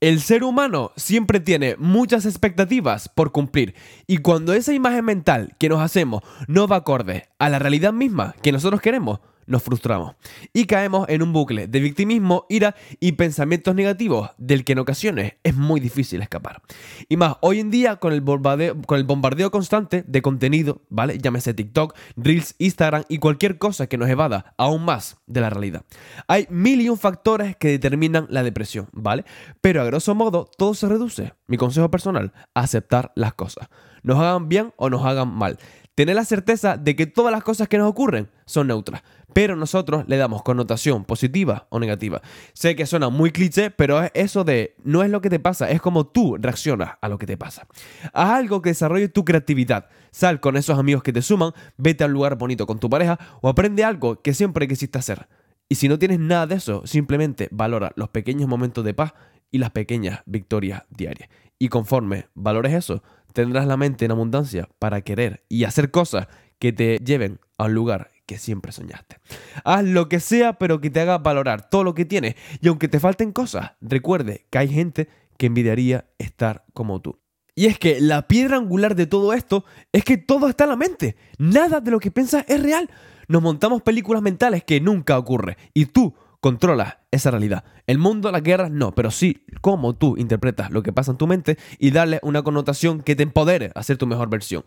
El 0.00 0.20
ser 0.20 0.42
humano 0.42 0.90
siempre 0.96 1.38
tiene 1.38 1.76
muchas 1.78 2.26
expectativas 2.26 3.08
por 3.08 3.30
cumplir 3.30 3.76
y 4.08 4.16
cuando 4.18 4.52
esa 4.52 4.72
imagen 4.72 5.04
mental 5.04 5.54
que 5.60 5.68
nos 5.68 5.80
hacemos 5.80 6.24
no 6.48 6.66
va 6.66 6.74
acorde 6.78 7.28
a 7.38 7.48
la 7.48 7.60
realidad 7.60 7.92
misma 7.92 8.34
que 8.42 8.50
nosotros 8.50 8.80
queremos, 8.80 9.20
nos 9.46 9.62
frustramos 9.62 10.14
y 10.52 10.66
caemos 10.66 11.08
en 11.08 11.22
un 11.22 11.32
bucle 11.32 11.66
de 11.66 11.80
victimismo, 11.80 12.46
ira 12.48 12.74
y 13.00 13.12
pensamientos 13.12 13.74
negativos 13.74 14.30
del 14.38 14.64
que 14.64 14.72
en 14.72 14.78
ocasiones 14.78 15.34
es 15.42 15.56
muy 15.56 15.80
difícil 15.80 16.22
escapar. 16.22 16.62
Y 17.08 17.16
más, 17.16 17.36
hoy 17.40 17.60
en 17.60 17.70
día 17.70 17.96
con 17.96 18.12
el 18.12 18.20
bombardeo, 18.20 19.50
constante 19.50 20.04
de 20.06 20.22
contenido, 20.22 20.82
¿vale? 20.88 21.18
Llámese 21.18 21.54
TikTok, 21.54 21.94
Reels, 22.16 22.54
Instagram 22.58 23.04
y 23.08 23.18
cualquier 23.18 23.58
cosa 23.58 23.86
que 23.86 23.98
nos 23.98 24.08
evada 24.08 24.54
aún 24.58 24.84
más 24.84 25.18
de 25.26 25.40
la 25.40 25.50
realidad. 25.50 25.84
Hay 26.28 26.46
mil 26.50 26.80
y 26.80 26.88
un 26.88 26.98
factores 26.98 27.56
que 27.56 27.68
determinan 27.68 28.26
la 28.30 28.42
depresión, 28.42 28.88
¿vale? 28.92 29.24
Pero 29.60 29.82
a 29.82 29.84
grosso 29.84 30.14
modo 30.14 30.48
todo 30.56 30.74
se 30.74 30.88
reduce, 30.88 31.34
mi 31.46 31.56
consejo 31.56 31.90
personal, 31.90 32.32
a 32.54 32.60
aceptar 32.60 33.12
las 33.14 33.34
cosas. 33.34 33.68
Nos 34.02 34.18
hagan 34.18 34.48
bien 34.48 34.72
o 34.76 34.90
nos 34.90 35.04
hagan 35.04 35.28
mal 35.28 35.58
tener 35.94 36.16
la 36.16 36.24
certeza 36.24 36.76
de 36.76 36.96
que 36.96 37.06
todas 37.06 37.32
las 37.32 37.42
cosas 37.42 37.68
que 37.68 37.78
nos 37.78 37.88
ocurren 37.88 38.30
son 38.46 38.68
neutras, 38.68 39.02
pero 39.32 39.56
nosotros 39.56 40.04
le 40.06 40.16
damos 40.16 40.42
connotación 40.42 41.04
positiva 41.04 41.66
o 41.70 41.78
negativa. 41.78 42.22
Sé 42.54 42.76
que 42.76 42.86
suena 42.86 43.08
muy 43.08 43.30
cliché, 43.30 43.70
pero 43.70 44.02
es 44.02 44.10
eso 44.14 44.44
de 44.44 44.74
no 44.84 45.02
es 45.02 45.10
lo 45.10 45.20
que 45.20 45.30
te 45.30 45.38
pasa, 45.38 45.70
es 45.70 45.80
como 45.80 46.06
tú 46.06 46.36
reaccionas 46.38 46.96
a 47.00 47.08
lo 47.08 47.18
que 47.18 47.26
te 47.26 47.36
pasa. 47.36 47.66
Haz 48.12 48.30
algo 48.30 48.62
que 48.62 48.70
desarrolle 48.70 49.08
tu 49.08 49.24
creatividad. 49.24 49.86
Sal 50.10 50.40
con 50.40 50.56
esos 50.56 50.78
amigos 50.78 51.02
que 51.02 51.12
te 51.12 51.22
suman, 51.22 51.52
vete 51.76 52.04
al 52.04 52.12
lugar 52.12 52.36
bonito 52.36 52.66
con 52.66 52.78
tu 52.78 52.90
pareja 52.90 53.18
o 53.40 53.48
aprende 53.48 53.84
algo 53.84 54.20
que 54.20 54.34
siempre 54.34 54.68
quisiste 54.68 54.98
hacer. 54.98 55.28
Y 55.68 55.76
si 55.76 55.88
no 55.88 55.98
tienes 55.98 56.18
nada 56.18 56.46
de 56.46 56.56
eso, 56.56 56.82
simplemente 56.86 57.48
valora 57.50 57.92
los 57.96 58.10
pequeños 58.10 58.48
momentos 58.48 58.84
de 58.84 58.92
paz 58.92 59.14
y 59.50 59.58
las 59.58 59.70
pequeñas 59.70 60.20
victorias 60.26 60.82
diarias. 60.90 61.30
Y 61.58 61.68
conforme 61.68 62.26
valores 62.34 62.72
eso, 62.74 63.02
tendrás 63.32 63.66
la 63.66 63.76
mente 63.76 64.04
en 64.04 64.12
abundancia 64.12 64.68
para 64.78 65.02
querer 65.02 65.44
y 65.48 65.64
hacer 65.64 65.90
cosas 65.90 66.28
que 66.58 66.72
te 66.72 66.98
lleven 66.98 67.40
a 67.58 67.64
un 67.64 67.74
lugar 67.74 68.10
que 68.26 68.38
siempre 68.38 68.72
soñaste. 68.72 69.18
Haz 69.64 69.84
lo 69.84 70.08
que 70.08 70.20
sea, 70.20 70.54
pero 70.54 70.80
que 70.80 70.90
te 70.90 71.00
haga 71.00 71.18
valorar 71.18 71.68
todo 71.68 71.84
lo 71.84 71.94
que 71.94 72.04
tienes. 72.04 72.36
Y 72.60 72.68
aunque 72.68 72.88
te 72.88 73.00
falten 73.00 73.32
cosas, 73.32 73.72
recuerde 73.80 74.46
que 74.50 74.58
hay 74.58 74.68
gente 74.68 75.08
que 75.36 75.46
envidiaría 75.46 76.06
estar 76.18 76.64
como 76.72 77.00
tú. 77.00 77.18
Y 77.54 77.66
es 77.66 77.78
que 77.78 78.00
la 78.00 78.28
piedra 78.28 78.56
angular 78.56 78.94
de 78.94 79.06
todo 79.06 79.32
esto 79.32 79.64
es 79.92 80.04
que 80.04 80.16
todo 80.16 80.48
está 80.48 80.64
en 80.64 80.70
la 80.70 80.76
mente. 80.76 81.16
Nada 81.38 81.80
de 81.80 81.90
lo 81.90 82.00
que 82.00 82.10
piensas 82.10 82.44
es 82.48 82.62
real. 82.62 82.88
Nos 83.28 83.42
montamos 83.42 83.82
películas 83.82 84.22
mentales 84.22 84.64
que 84.64 84.80
nunca 84.80 85.18
ocurre. 85.18 85.56
Y 85.74 85.86
tú 85.86 86.14
controlas 86.42 86.96
esa 87.12 87.30
realidad. 87.30 87.62
El 87.86 87.98
mundo, 87.98 88.32
las 88.32 88.42
guerras, 88.42 88.72
no, 88.72 88.92
pero 88.92 89.12
sí 89.12 89.46
cómo 89.60 89.94
tú 89.94 90.16
interpretas 90.18 90.72
lo 90.72 90.82
que 90.82 90.92
pasa 90.92 91.12
en 91.12 91.16
tu 91.16 91.28
mente 91.28 91.56
y 91.78 91.92
darle 91.92 92.18
una 92.24 92.42
connotación 92.42 93.00
que 93.00 93.14
te 93.14 93.22
empodere 93.22 93.70
a 93.76 93.82
ser 93.84 93.96
tu 93.96 94.08
mejor 94.08 94.28
versión. 94.28 94.64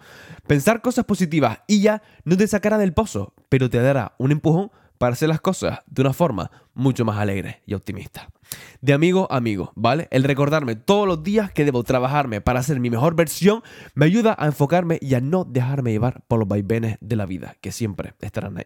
Pensar 0.47 0.81
cosas 0.81 1.03
positivas 1.03 1.59
y 1.67 1.81
ya 1.81 2.01
no 2.23 2.37
te 2.37 2.47
sacará 2.47 2.77
del 2.77 2.93
pozo, 2.93 3.33
pero 3.49 3.69
te 3.69 3.81
dará 3.81 4.15
un 4.19 4.31
empujón 4.31 4.71
para 4.97 5.13
hacer 5.13 5.29
las 5.29 5.41
cosas 5.41 5.79
de 5.87 6.01
una 6.01 6.13
forma 6.13 6.51
mucho 6.73 7.05
más 7.05 7.17
alegre 7.17 7.61
y 7.65 7.73
optimista. 7.73 8.29
De 8.81 8.93
amigo 8.93 9.27
a 9.31 9.37
amigo, 9.37 9.71
¿vale? 9.75 10.07
El 10.11 10.23
recordarme 10.23 10.75
todos 10.75 11.07
los 11.07 11.23
días 11.23 11.51
que 11.51 11.65
debo 11.65 11.83
trabajarme 11.83 12.41
para 12.41 12.61
ser 12.61 12.79
mi 12.79 12.89
mejor 12.89 13.15
versión 13.15 13.63
me 13.95 14.05
ayuda 14.05 14.35
a 14.37 14.45
enfocarme 14.45 14.99
y 15.01 15.15
a 15.15 15.21
no 15.21 15.45
dejarme 15.45 15.91
llevar 15.91 16.23
por 16.27 16.39
los 16.39 16.47
vaivenes 16.47 16.97
de 17.01 17.15
la 17.15 17.25
vida, 17.25 17.55
que 17.61 17.71
siempre 17.71 18.13
estarán 18.21 18.57
ahí. 18.57 18.65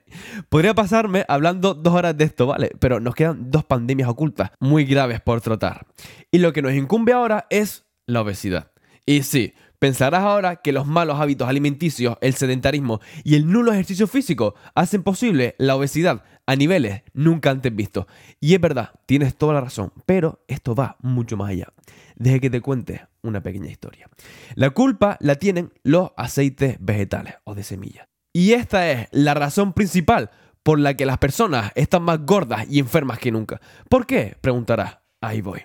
Podría 0.49 0.73
pasarme 0.73 1.25
hablando 1.27 1.73
dos 1.73 1.93
horas 1.93 2.17
de 2.17 2.25
esto, 2.25 2.47
¿vale? 2.47 2.71
Pero 2.79 2.99
nos 2.99 3.15
quedan 3.15 3.49
dos 3.51 3.63
pandemias 3.63 4.09
ocultas 4.09 4.51
muy 4.59 4.85
graves 4.85 5.21
por 5.21 5.41
tratar. 5.41 5.85
Y 6.31 6.39
lo 6.39 6.51
que 6.53 6.61
nos 6.61 6.73
incumbe 6.73 7.13
ahora 7.13 7.45
es 7.49 7.85
la 8.05 8.21
obesidad. 8.21 8.71
Y 9.05 9.23
sí, 9.23 9.53
Pensarás 9.79 10.23
ahora 10.23 10.57
que 10.57 10.73
los 10.73 10.85
malos 10.85 11.21
hábitos 11.21 11.47
alimenticios, 11.47 12.17
el 12.19 12.33
sedentarismo 12.33 12.99
y 13.23 13.35
el 13.35 13.49
nulo 13.49 13.71
ejercicio 13.71 14.07
físico 14.07 14.55
hacen 14.75 15.03
posible 15.03 15.55
la 15.57 15.77
obesidad 15.77 16.23
a 16.45 16.55
niveles 16.57 17.03
nunca 17.13 17.49
antes 17.49 17.73
vistos. 17.73 18.05
Y 18.41 18.53
es 18.55 18.59
verdad, 18.59 18.91
tienes 19.05 19.37
toda 19.37 19.53
la 19.53 19.61
razón, 19.61 19.93
pero 20.05 20.43
esto 20.49 20.75
va 20.75 20.97
mucho 20.99 21.37
más 21.37 21.51
allá. 21.51 21.67
Deje 22.15 22.41
que 22.41 22.49
te 22.49 22.59
cuente 22.59 23.07
una 23.21 23.41
pequeña 23.41 23.71
historia. 23.71 24.09
La 24.55 24.71
culpa 24.71 25.17
la 25.21 25.35
tienen 25.35 25.71
los 25.83 26.11
aceites 26.17 26.75
vegetales 26.81 27.35
o 27.45 27.55
de 27.55 27.63
semillas. 27.63 28.09
Y 28.33 28.51
esta 28.53 28.91
es 28.91 29.07
la 29.11 29.33
razón 29.33 29.71
principal 29.71 30.29
por 30.61 30.77
la 30.79 30.95
que 30.95 31.05
las 31.05 31.19
personas 31.19 31.71
están 31.75 32.03
más 32.03 32.25
gordas 32.25 32.65
y 32.69 32.79
enfermas 32.79 33.19
que 33.19 33.31
nunca. 33.31 33.61
¿Por 33.89 34.05
qué? 34.05 34.35
Preguntarás. 34.41 34.97
Ahí 35.21 35.41
voy. 35.41 35.59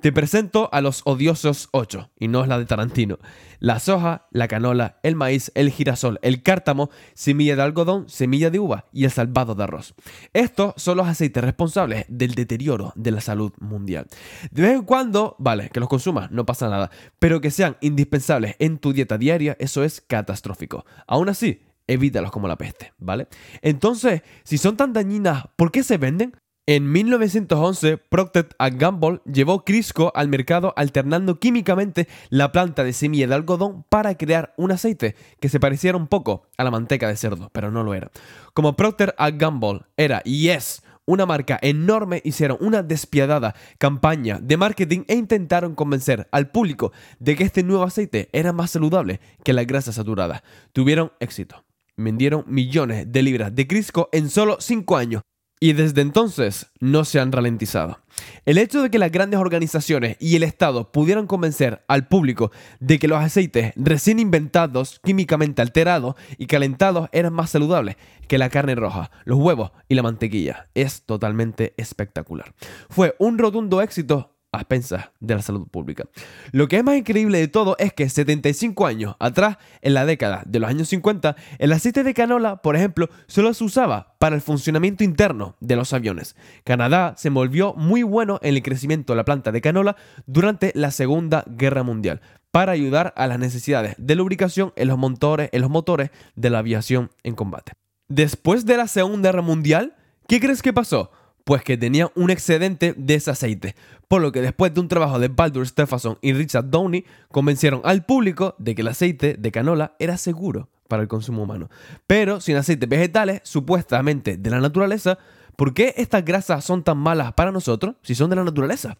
Te 0.00 0.12
presento 0.12 0.68
a 0.72 0.80
los 0.80 1.02
odiosos 1.04 1.68
ocho, 1.72 2.10
y 2.16 2.28
no 2.28 2.42
es 2.42 2.48
la 2.48 2.60
de 2.60 2.64
Tarantino. 2.64 3.18
La 3.58 3.80
soja, 3.80 4.28
la 4.30 4.46
canola, 4.46 5.00
el 5.02 5.16
maíz, 5.16 5.50
el 5.56 5.70
girasol, 5.70 6.20
el 6.22 6.44
cártamo, 6.44 6.90
semilla 7.14 7.56
de 7.56 7.62
algodón, 7.62 8.08
semilla 8.08 8.50
de 8.50 8.60
uva 8.60 8.84
y 8.92 9.04
el 9.04 9.10
salvado 9.10 9.56
de 9.56 9.64
arroz. 9.64 9.94
Estos 10.32 10.74
son 10.76 10.96
los 10.96 11.08
aceites 11.08 11.42
responsables 11.42 12.06
del 12.08 12.36
deterioro 12.36 12.92
de 12.94 13.10
la 13.10 13.20
salud 13.20 13.52
mundial. 13.58 14.06
De 14.52 14.62
vez 14.62 14.76
en 14.76 14.82
cuando, 14.82 15.34
vale, 15.40 15.70
que 15.70 15.80
los 15.80 15.88
consumas, 15.88 16.30
no 16.30 16.46
pasa 16.46 16.68
nada, 16.68 16.92
pero 17.18 17.40
que 17.40 17.50
sean 17.50 17.76
indispensables 17.80 18.54
en 18.60 18.78
tu 18.78 18.92
dieta 18.92 19.18
diaria, 19.18 19.56
eso 19.58 19.82
es 19.82 20.00
catastrófico. 20.00 20.86
Aún 21.08 21.28
así, 21.28 21.62
evítalos 21.88 22.30
como 22.30 22.46
la 22.46 22.56
peste, 22.56 22.92
¿vale? 22.98 23.26
Entonces, 23.60 24.22
si 24.44 24.56
son 24.56 24.76
tan 24.76 24.92
dañinas, 24.92 25.46
¿por 25.56 25.72
qué 25.72 25.82
se 25.82 25.98
venden? 25.98 26.36
En 26.66 26.92
1911, 26.92 27.96
Procter 27.96 28.48
Gamble 28.74 29.20
llevó 29.24 29.64
Crisco 29.64 30.12
al 30.14 30.28
mercado 30.28 30.72
alternando 30.76 31.40
químicamente 31.40 32.06
la 32.28 32.52
planta 32.52 32.84
de 32.84 32.92
semilla 32.92 33.26
de 33.26 33.34
algodón 33.34 33.84
para 33.88 34.14
crear 34.16 34.54
un 34.56 34.70
aceite 34.70 35.16
que 35.40 35.48
se 35.48 35.58
pareciera 35.58 35.96
un 35.96 36.06
poco 36.06 36.46
a 36.58 36.64
la 36.64 36.70
manteca 36.70 37.08
de 37.08 37.16
cerdo, 37.16 37.50
pero 37.52 37.72
no 37.72 37.82
lo 37.82 37.94
era. 37.94 38.10
Como 38.54 38.76
Procter 38.76 39.14
Gamble 39.34 39.80
era 39.96 40.22
y 40.24 40.50
es 40.50 40.82
una 41.06 41.26
marca 41.26 41.58
enorme, 41.60 42.20
hicieron 42.24 42.58
una 42.60 42.84
despiadada 42.84 43.56
campaña 43.78 44.38
de 44.40 44.56
marketing 44.56 45.02
e 45.08 45.16
intentaron 45.16 45.74
convencer 45.74 46.28
al 46.30 46.50
público 46.50 46.92
de 47.18 47.34
que 47.34 47.42
este 47.42 47.64
nuevo 47.64 47.82
aceite 47.82 48.28
era 48.32 48.52
más 48.52 48.70
saludable 48.70 49.20
que 49.42 49.54
la 49.54 49.64
grasa 49.64 49.92
saturada. 49.92 50.44
Tuvieron 50.72 51.10
éxito 51.18 51.64
vendieron 51.96 52.44
millones 52.46 53.12
de 53.12 53.22
libras 53.22 53.54
de 53.54 53.66
Crisco 53.66 54.08
en 54.12 54.30
solo 54.30 54.56
5 54.60 54.96
años, 54.96 55.22
y 55.60 55.74
desde 55.74 56.00
entonces 56.00 56.72
no 56.80 57.04
se 57.04 57.20
han 57.20 57.32
ralentizado. 57.32 58.00
El 58.46 58.58
hecho 58.58 58.82
de 58.82 58.90
que 58.90 58.98
las 58.98 59.12
grandes 59.12 59.38
organizaciones 59.38 60.16
y 60.18 60.36
el 60.36 60.42
Estado 60.42 60.90
pudieran 60.90 61.26
convencer 61.26 61.84
al 61.86 62.08
público 62.08 62.50
de 62.80 62.98
que 62.98 63.08
los 63.08 63.22
aceites 63.22 63.72
recién 63.76 64.18
inventados, 64.18 65.00
químicamente 65.04 65.62
alterados 65.62 66.16
y 66.38 66.46
calentados 66.46 67.08
eran 67.12 67.34
más 67.34 67.50
saludables 67.50 67.96
que 68.26 68.38
la 68.38 68.48
carne 68.48 68.74
roja, 68.74 69.10
los 69.24 69.38
huevos 69.38 69.72
y 69.88 69.94
la 69.94 70.02
mantequilla 70.02 70.68
es 70.74 71.02
totalmente 71.02 71.74
espectacular. 71.76 72.54
Fue 72.88 73.14
un 73.18 73.38
rotundo 73.38 73.82
éxito 73.82 74.39
a 74.52 74.58
expensas 74.58 75.10
de 75.20 75.34
la 75.34 75.42
salud 75.42 75.68
pública. 75.68 76.04
Lo 76.52 76.68
que 76.68 76.78
es 76.78 76.84
más 76.84 76.96
increíble 76.96 77.38
de 77.38 77.48
todo 77.48 77.76
es 77.78 77.92
que 77.92 78.08
75 78.08 78.86
años 78.86 79.16
atrás, 79.18 79.58
en 79.80 79.94
la 79.94 80.04
década 80.04 80.42
de 80.46 80.58
los 80.58 80.68
años 80.68 80.88
50, 80.88 81.36
el 81.58 81.72
aceite 81.72 82.02
de 82.02 82.14
canola, 82.14 82.62
por 82.62 82.76
ejemplo, 82.76 83.08
solo 83.26 83.54
se 83.54 83.64
usaba 83.64 84.16
para 84.18 84.34
el 84.34 84.42
funcionamiento 84.42 85.04
interno 85.04 85.56
de 85.60 85.76
los 85.76 85.92
aviones. 85.92 86.36
Canadá 86.64 87.14
se 87.16 87.30
volvió 87.30 87.74
muy 87.74 88.02
bueno 88.02 88.38
en 88.42 88.56
el 88.56 88.62
crecimiento 88.62 89.12
de 89.12 89.18
la 89.18 89.24
planta 89.24 89.52
de 89.52 89.60
canola 89.60 89.96
durante 90.26 90.72
la 90.74 90.90
Segunda 90.90 91.44
Guerra 91.46 91.82
Mundial 91.82 92.20
para 92.50 92.72
ayudar 92.72 93.14
a 93.16 93.26
las 93.26 93.38
necesidades 93.38 93.94
de 93.98 94.14
lubricación 94.16 94.72
en 94.76 94.88
los 94.88 94.98
motores, 94.98 95.48
en 95.52 95.60
los 95.60 95.70
motores 95.70 96.10
de 96.34 96.50
la 96.50 96.58
aviación 96.58 97.10
en 97.22 97.34
combate. 97.34 97.72
Después 98.08 98.66
de 98.66 98.76
la 98.76 98.88
Segunda 98.88 99.28
Guerra 99.28 99.42
Mundial, 99.42 99.94
¿qué 100.26 100.40
crees 100.40 100.62
que 100.62 100.72
pasó? 100.72 101.12
Pues 101.50 101.64
que 101.64 101.76
tenía 101.76 102.12
un 102.14 102.30
excedente 102.30 102.94
de 102.96 103.14
ese 103.16 103.28
aceite, 103.28 103.74
por 104.06 104.22
lo 104.22 104.30
que 104.30 104.40
después 104.40 104.72
de 104.72 104.78
un 104.78 104.86
trabajo 104.86 105.18
de 105.18 105.26
Baldur 105.26 105.66
Stephenson 105.66 106.16
y 106.22 106.32
Richard 106.32 106.70
Downey, 106.70 107.04
convencieron 107.32 107.80
al 107.82 108.04
público 108.04 108.54
de 108.58 108.76
que 108.76 108.82
el 108.82 108.86
aceite 108.86 109.34
de 109.36 109.50
canola 109.50 109.96
era 109.98 110.16
seguro 110.16 110.68
para 110.86 111.02
el 111.02 111.08
consumo 111.08 111.42
humano. 111.42 111.68
Pero 112.06 112.40
sin 112.40 112.54
aceites 112.54 112.88
vegetales, 112.88 113.40
supuestamente 113.42 114.36
de 114.36 114.48
la 114.48 114.60
naturaleza, 114.60 115.18
¿por 115.56 115.74
qué 115.74 115.92
estas 115.96 116.24
grasas 116.24 116.64
son 116.64 116.84
tan 116.84 116.98
malas 116.98 117.32
para 117.32 117.50
nosotros 117.50 117.96
si 118.02 118.14
son 118.14 118.30
de 118.30 118.36
la 118.36 118.44
naturaleza? 118.44 118.96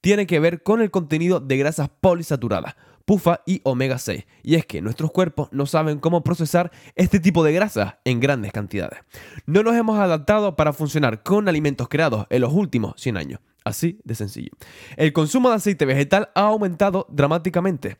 Tiene 0.00 0.26
que 0.26 0.40
ver 0.40 0.64
con 0.64 0.82
el 0.82 0.90
contenido 0.90 1.38
de 1.38 1.56
grasas 1.56 1.88
polisaturadas 2.00 2.74
pufa 3.04 3.40
y 3.46 3.60
omega 3.64 3.98
6. 3.98 4.24
Y 4.42 4.54
es 4.54 4.66
que 4.66 4.80
nuestros 4.80 5.10
cuerpos 5.10 5.48
no 5.52 5.66
saben 5.66 5.98
cómo 5.98 6.24
procesar 6.24 6.70
este 6.94 7.20
tipo 7.20 7.44
de 7.44 7.52
grasa 7.52 8.00
en 8.04 8.20
grandes 8.20 8.52
cantidades. 8.52 9.00
No 9.46 9.62
nos 9.62 9.74
hemos 9.76 9.98
adaptado 9.98 10.56
para 10.56 10.72
funcionar 10.72 11.22
con 11.22 11.48
alimentos 11.48 11.88
creados 11.88 12.26
en 12.30 12.40
los 12.40 12.52
últimos 12.52 12.94
100 13.00 13.16
años. 13.16 13.40
Así 13.64 14.00
de 14.04 14.14
sencillo. 14.14 14.50
El 14.96 15.12
consumo 15.12 15.48
de 15.48 15.56
aceite 15.56 15.84
vegetal 15.84 16.30
ha 16.34 16.42
aumentado 16.42 17.06
dramáticamente 17.10 17.98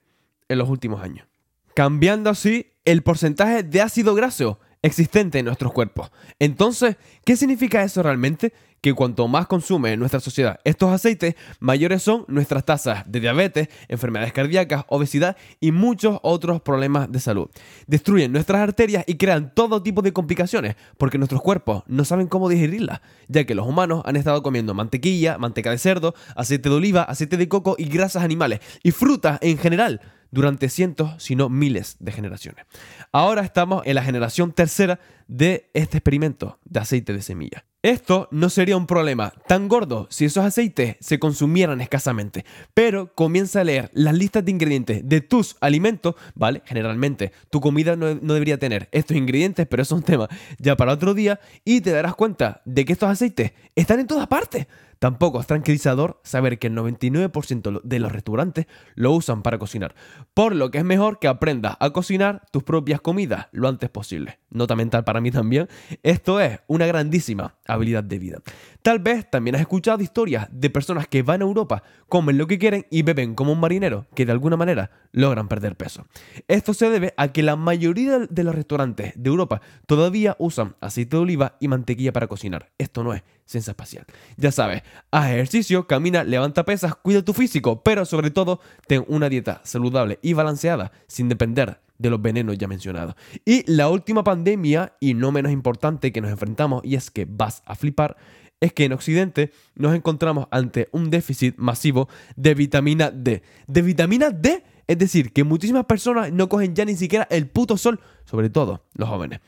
en 0.48 0.58
los 0.58 0.68
últimos 0.68 1.02
años, 1.02 1.26
cambiando 1.74 2.30
así 2.30 2.72
el 2.84 3.02
porcentaje 3.02 3.62
de 3.62 3.80
ácido 3.80 4.14
graso 4.14 4.58
existente 4.82 5.38
en 5.38 5.46
nuestros 5.46 5.72
cuerpos. 5.72 6.10
Entonces, 6.38 6.96
¿qué 7.24 7.36
significa 7.36 7.84
eso 7.84 8.02
realmente? 8.02 8.52
Que 8.82 8.94
cuanto 8.94 9.28
más 9.28 9.46
consume 9.46 9.96
nuestra 9.96 10.18
sociedad 10.18 10.58
estos 10.64 10.90
aceites, 10.90 11.36
mayores 11.60 12.02
son 12.02 12.24
nuestras 12.26 12.64
tasas 12.64 13.04
de 13.06 13.20
diabetes, 13.20 13.68
enfermedades 13.86 14.32
cardíacas, 14.32 14.84
obesidad 14.88 15.36
y 15.60 15.70
muchos 15.70 16.18
otros 16.22 16.60
problemas 16.62 17.10
de 17.12 17.20
salud. 17.20 17.48
Destruyen 17.86 18.32
nuestras 18.32 18.60
arterias 18.60 19.04
y 19.06 19.14
crean 19.18 19.54
todo 19.54 19.84
tipo 19.84 20.02
de 20.02 20.12
complicaciones 20.12 20.74
porque 20.98 21.16
nuestros 21.16 21.40
cuerpos 21.42 21.84
no 21.86 22.04
saben 22.04 22.26
cómo 22.26 22.48
digerirlas, 22.48 23.02
ya 23.28 23.44
que 23.44 23.54
los 23.54 23.68
humanos 23.68 24.02
han 24.04 24.16
estado 24.16 24.42
comiendo 24.42 24.74
mantequilla, 24.74 25.38
manteca 25.38 25.70
de 25.70 25.78
cerdo, 25.78 26.16
aceite 26.34 26.68
de 26.68 26.74
oliva, 26.74 27.04
aceite 27.04 27.36
de 27.36 27.48
coco 27.48 27.76
y 27.78 27.84
grasas 27.84 28.24
animales 28.24 28.58
y 28.82 28.90
frutas 28.90 29.38
en 29.42 29.58
general 29.58 30.00
durante 30.32 30.68
cientos, 30.68 31.22
si 31.22 31.36
no 31.36 31.48
miles 31.48 31.96
de 32.00 32.10
generaciones. 32.10 32.66
Ahora 33.12 33.42
estamos 33.42 33.82
en 33.86 33.94
la 33.94 34.02
generación 34.02 34.52
tercera 34.52 34.98
de 35.28 35.70
este 35.74 35.98
experimento 35.98 36.58
de 36.64 36.80
aceite 36.80 37.12
de 37.12 37.22
semilla. 37.22 37.64
Esto 37.82 38.28
no 38.30 38.48
sería 38.48 38.76
un 38.76 38.86
problema 38.86 39.32
tan 39.48 39.66
gordo 39.66 40.06
si 40.08 40.24
esos 40.24 40.44
aceites 40.44 40.96
se 41.00 41.18
consumieran 41.18 41.80
escasamente, 41.80 42.44
pero 42.74 43.12
comienza 43.12 43.60
a 43.60 43.64
leer 43.64 43.90
las 43.92 44.14
listas 44.14 44.44
de 44.44 44.52
ingredientes 44.52 45.08
de 45.08 45.20
tus 45.20 45.56
alimentos, 45.60 46.14
¿vale? 46.34 46.62
Generalmente 46.64 47.32
tu 47.50 47.60
comida 47.60 47.96
no, 47.96 48.14
no, 48.14 48.34
debería 48.34 48.58
tener 48.58 48.88
estos 48.92 49.16
ingredientes, 49.16 49.66
pero 49.66 49.82
eso 49.82 49.96
es 49.96 50.00
un 50.00 50.04
tema 50.04 50.28
ya 50.58 50.76
para 50.76 50.92
otro 50.92 51.12
día, 51.12 51.40
y 51.64 51.80
te 51.80 51.90
darás 51.90 52.14
cuenta 52.14 52.62
de 52.64 52.84
que 52.84 52.92
estos 52.92 53.10
aceites 53.10 53.52
están 53.74 53.98
en 53.98 54.06
todas 54.06 54.28
partes. 54.28 54.68
Tampoco 55.02 55.40
es 55.40 55.48
tranquilizador 55.48 56.20
saber 56.22 56.60
que 56.60 56.68
el 56.68 56.76
99% 56.76 57.80
de 57.82 57.98
los 57.98 58.12
restaurantes 58.12 58.66
lo 58.94 59.10
usan 59.10 59.42
para 59.42 59.58
cocinar, 59.58 59.96
por 60.32 60.54
lo 60.54 60.70
que 60.70 60.78
es 60.78 60.84
mejor 60.84 61.18
que 61.18 61.26
aprendas 61.26 61.76
a 61.80 61.90
cocinar 61.90 62.44
tus 62.52 62.62
propias 62.62 63.00
comidas 63.00 63.48
lo 63.50 63.66
antes 63.66 63.90
posible. 63.90 64.38
Nota 64.50 64.76
mental 64.76 65.02
para 65.02 65.20
mí 65.20 65.32
también, 65.32 65.66
esto 66.04 66.38
es 66.38 66.60
una 66.68 66.86
grandísima 66.86 67.56
habilidad 67.66 68.04
de 68.04 68.20
vida. 68.20 68.38
Tal 68.82 69.00
vez 69.00 69.28
también 69.28 69.56
has 69.56 69.62
escuchado 69.62 70.04
historias 70.04 70.46
de 70.52 70.70
personas 70.70 71.08
que 71.08 71.24
van 71.24 71.40
a 71.40 71.46
Europa, 71.46 71.82
comen 72.08 72.38
lo 72.38 72.46
que 72.46 72.60
quieren 72.60 72.86
y 72.88 73.02
beben 73.02 73.34
como 73.34 73.50
un 73.50 73.58
marinero 73.58 74.06
que 74.14 74.24
de 74.24 74.30
alguna 74.30 74.56
manera 74.56 74.92
logran 75.10 75.48
perder 75.48 75.76
peso. 75.76 76.06
Esto 76.46 76.74
se 76.74 76.90
debe 76.90 77.12
a 77.16 77.32
que 77.32 77.42
la 77.42 77.56
mayoría 77.56 78.20
de 78.20 78.44
los 78.44 78.54
restaurantes 78.54 79.14
de 79.16 79.30
Europa 79.30 79.62
todavía 79.86 80.36
usan 80.38 80.76
aceite 80.80 81.16
de 81.16 81.22
oliva 81.22 81.56
y 81.58 81.66
mantequilla 81.66 82.12
para 82.12 82.28
cocinar. 82.28 82.70
Esto 82.78 83.02
no 83.02 83.14
es 83.14 83.24
ciencia 83.44 83.72
espacial. 83.72 84.06
Ya 84.36 84.52
sabes, 84.52 84.82
haz 85.10 85.30
ejercicio, 85.30 85.86
camina, 85.86 86.24
levanta 86.24 86.64
pesas, 86.64 86.94
cuida 86.94 87.22
tu 87.22 87.32
físico, 87.32 87.82
pero 87.82 88.04
sobre 88.04 88.30
todo 88.30 88.60
ten 88.86 89.04
una 89.08 89.28
dieta 89.28 89.60
saludable 89.64 90.18
y 90.22 90.32
balanceada 90.32 90.92
sin 91.06 91.28
depender 91.28 91.80
de 91.98 92.10
los 92.10 92.20
venenos 92.20 92.58
ya 92.58 92.68
mencionados. 92.68 93.14
Y 93.44 93.70
la 93.70 93.88
última 93.88 94.24
pandemia, 94.24 94.94
y 95.00 95.14
no 95.14 95.32
menos 95.32 95.52
importante 95.52 96.12
que 96.12 96.20
nos 96.20 96.30
enfrentamos, 96.30 96.82
y 96.84 96.96
es 96.96 97.10
que 97.10 97.26
vas 97.28 97.62
a 97.64 97.74
flipar, 97.74 98.16
es 98.60 98.72
que 98.72 98.84
en 98.84 98.92
Occidente 98.92 99.52
nos 99.74 99.94
encontramos 99.94 100.46
ante 100.50 100.88
un 100.92 101.10
déficit 101.10 101.56
masivo 101.56 102.08
de 102.36 102.54
vitamina 102.54 103.10
D. 103.10 103.42
De 103.66 103.82
vitamina 103.82 104.30
D, 104.30 104.64
es 104.86 104.98
decir, 104.98 105.32
que 105.32 105.44
muchísimas 105.44 105.84
personas 105.86 106.32
no 106.32 106.48
cogen 106.48 106.74
ya 106.74 106.84
ni 106.84 106.96
siquiera 106.96 107.26
el 107.30 107.48
puto 107.48 107.76
sol, 107.76 108.00
sobre 108.24 108.50
todo 108.50 108.84
los 108.94 109.08
jóvenes. 109.08 109.40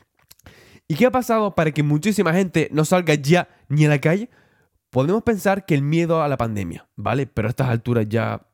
¿Y 0.87 0.95
qué 0.95 1.07
ha 1.07 1.11
pasado 1.11 1.55
para 1.55 1.71
que 1.71 1.81
muchísima 1.81 2.33
gente 2.33 2.69
no 2.71 2.85
salga 2.85 3.15
ya 3.15 3.49
ni 3.69 3.85
a 3.85 3.89
la 3.89 3.99
calle? 3.99 4.29
Podemos 4.91 5.23
pensar 5.23 5.65
que 5.65 5.73
el 5.73 5.81
miedo 5.81 6.21
a 6.21 6.27
la 6.27 6.37
pandemia, 6.37 6.87
¿vale? 6.95 7.25
Pero 7.25 7.47
a 7.47 7.49
estas 7.49 7.69
alturas 7.69 8.07
ya... 8.07 8.45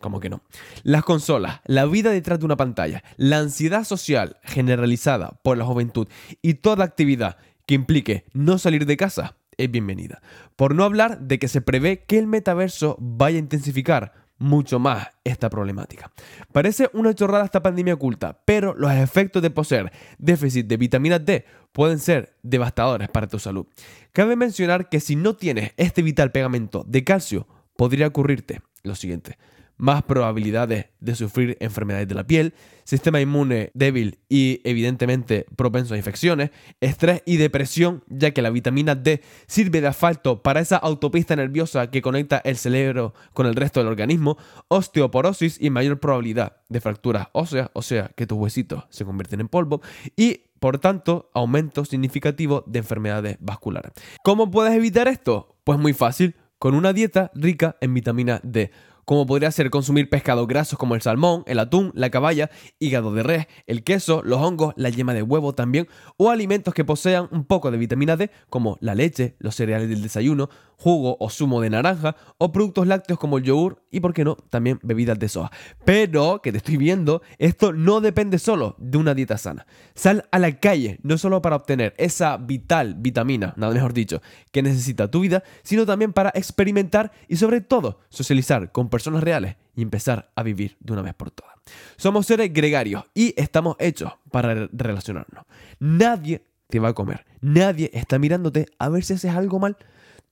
Como 0.00 0.18
que 0.18 0.28
no. 0.28 0.42
Las 0.82 1.04
consolas, 1.04 1.60
la 1.64 1.86
vida 1.86 2.10
detrás 2.10 2.40
de 2.40 2.46
una 2.46 2.56
pantalla, 2.56 3.04
la 3.16 3.38
ansiedad 3.38 3.84
social 3.84 4.38
generalizada 4.42 5.38
por 5.44 5.56
la 5.56 5.64
juventud 5.64 6.08
y 6.42 6.54
toda 6.54 6.84
actividad 6.84 7.36
que 7.66 7.74
implique 7.74 8.24
no 8.32 8.58
salir 8.58 8.84
de 8.84 8.96
casa 8.96 9.36
es 9.56 9.70
bienvenida. 9.70 10.20
Por 10.56 10.74
no 10.74 10.82
hablar 10.82 11.20
de 11.20 11.38
que 11.38 11.46
se 11.46 11.60
prevé 11.60 12.04
que 12.04 12.18
el 12.18 12.26
metaverso 12.26 12.96
vaya 12.98 13.36
a 13.36 13.40
intensificar 13.40 14.21
mucho 14.42 14.78
más 14.78 15.08
esta 15.24 15.48
problemática. 15.48 16.10
Parece 16.52 16.90
una 16.92 17.14
chorrada 17.14 17.44
esta 17.44 17.62
pandemia 17.62 17.94
oculta, 17.94 18.42
pero 18.44 18.74
los 18.74 18.92
efectos 18.92 19.40
de 19.40 19.50
poseer 19.50 19.92
déficit 20.18 20.66
de 20.66 20.76
vitamina 20.76 21.18
D 21.18 21.46
pueden 21.72 21.98
ser 21.98 22.36
devastadores 22.42 23.08
para 23.08 23.28
tu 23.28 23.38
salud. 23.38 23.66
Cabe 24.12 24.36
mencionar 24.36 24.88
que 24.88 25.00
si 25.00 25.16
no 25.16 25.36
tienes 25.36 25.72
este 25.76 26.02
vital 26.02 26.32
pegamento 26.32 26.84
de 26.86 27.04
calcio, 27.04 27.46
podría 27.76 28.08
ocurrirte 28.08 28.60
lo 28.82 28.94
siguiente 28.94 29.38
más 29.82 30.04
probabilidades 30.04 30.86
de 31.00 31.14
sufrir 31.16 31.56
enfermedades 31.58 32.06
de 32.06 32.14
la 32.14 32.24
piel, 32.24 32.54
sistema 32.84 33.20
inmune 33.20 33.72
débil 33.74 34.20
y 34.28 34.60
evidentemente 34.62 35.44
propenso 35.56 35.94
a 35.94 35.96
infecciones, 35.96 36.52
estrés 36.80 37.24
y 37.26 37.36
depresión, 37.36 38.04
ya 38.06 38.30
que 38.30 38.42
la 38.42 38.50
vitamina 38.50 38.94
D 38.94 39.22
sirve 39.48 39.80
de 39.80 39.88
asfalto 39.88 40.40
para 40.40 40.60
esa 40.60 40.76
autopista 40.76 41.34
nerviosa 41.34 41.90
que 41.90 42.00
conecta 42.00 42.40
el 42.44 42.58
cerebro 42.58 43.12
con 43.32 43.46
el 43.46 43.56
resto 43.56 43.80
del 43.80 43.88
organismo, 43.88 44.38
osteoporosis 44.68 45.60
y 45.60 45.70
mayor 45.70 45.98
probabilidad 45.98 46.58
de 46.68 46.80
fracturas 46.80 47.26
óseas, 47.32 47.68
o 47.72 47.82
sea, 47.82 48.12
que 48.14 48.28
tus 48.28 48.38
huesitos 48.38 48.84
se 48.88 49.04
convierten 49.04 49.40
en 49.40 49.48
polvo, 49.48 49.82
y 50.16 50.42
por 50.60 50.78
tanto, 50.78 51.28
aumento 51.34 51.84
significativo 51.84 52.62
de 52.68 52.78
enfermedades 52.78 53.36
vasculares. 53.40 53.90
¿Cómo 54.22 54.48
puedes 54.48 54.74
evitar 54.74 55.08
esto? 55.08 55.56
Pues 55.64 55.76
muy 55.76 55.92
fácil, 55.92 56.36
con 56.60 56.76
una 56.76 56.92
dieta 56.92 57.32
rica 57.34 57.74
en 57.80 57.92
vitamina 57.94 58.38
D 58.44 58.70
como 59.12 59.26
podría 59.26 59.50
ser 59.50 59.68
consumir 59.68 60.08
pescados 60.08 60.48
grasos 60.48 60.78
como 60.78 60.94
el 60.94 61.02
salmón, 61.02 61.42
el 61.46 61.58
atún, 61.58 61.92
la 61.94 62.08
caballa, 62.08 62.50
hígado 62.78 63.12
de 63.12 63.22
res, 63.22 63.46
el 63.66 63.84
queso, 63.84 64.22
los 64.24 64.40
hongos, 64.40 64.72
la 64.78 64.88
yema 64.88 65.12
de 65.12 65.20
huevo 65.20 65.54
también, 65.54 65.86
o 66.16 66.30
alimentos 66.30 66.72
que 66.72 66.82
posean 66.82 67.28
un 67.30 67.44
poco 67.44 67.70
de 67.70 67.76
vitamina 67.76 68.16
D 68.16 68.30
como 68.48 68.78
la 68.80 68.94
leche, 68.94 69.36
los 69.38 69.54
cereales 69.54 69.90
del 69.90 70.00
desayuno, 70.00 70.48
jugo 70.82 71.16
o 71.20 71.30
zumo 71.30 71.60
de 71.60 71.70
naranja, 71.70 72.16
o 72.38 72.50
productos 72.50 72.88
lácteos 72.88 73.18
como 73.18 73.38
el 73.38 73.44
yogur 73.44 73.82
y, 73.90 74.00
por 74.00 74.12
qué 74.12 74.24
no, 74.24 74.34
también 74.34 74.80
bebidas 74.82 75.16
de 75.18 75.28
soja. 75.28 75.52
Pero, 75.84 76.40
que 76.42 76.50
te 76.50 76.58
estoy 76.58 76.76
viendo, 76.76 77.22
esto 77.38 77.72
no 77.72 78.00
depende 78.00 78.40
solo 78.40 78.74
de 78.78 78.98
una 78.98 79.14
dieta 79.14 79.38
sana. 79.38 79.64
Sal 79.94 80.26
a 80.32 80.40
la 80.40 80.58
calle, 80.58 80.98
no 81.02 81.18
solo 81.18 81.40
para 81.40 81.56
obtener 81.56 81.94
esa 81.98 82.36
vital 82.36 82.96
vitamina, 82.98 83.54
nada 83.56 83.72
mejor 83.72 83.92
dicho, 83.92 84.20
que 84.50 84.62
necesita 84.62 85.08
tu 85.08 85.20
vida, 85.20 85.44
sino 85.62 85.86
también 85.86 86.12
para 86.12 86.32
experimentar 86.34 87.12
y 87.28 87.36
sobre 87.36 87.60
todo 87.60 88.00
socializar 88.08 88.72
con 88.72 88.88
personas 88.88 89.22
reales 89.22 89.56
y 89.76 89.82
empezar 89.82 90.32
a 90.34 90.42
vivir 90.42 90.76
de 90.80 90.94
una 90.94 91.02
vez 91.02 91.14
por 91.14 91.30
todas. 91.30 91.52
Somos 91.96 92.26
seres 92.26 92.52
gregarios 92.52 93.04
y 93.14 93.34
estamos 93.40 93.76
hechos 93.78 94.12
para 94.32 94.68
relacionarnos. 94.72 95.44
Nadie 95.78 96.44
te 96.68 96.80
va 96.80 96.88
a 96.88 96.94
comer. 96.94 97.26
Nadie 97.40 97.90
está 97.92 98.18
mirándote 98.18 98.66
a 98.78 98.88
ver 98.88 99.04
si 99.04 99.12
haces 99.12 99.30
algo 99.34 99.58
mal. 99.58 99.76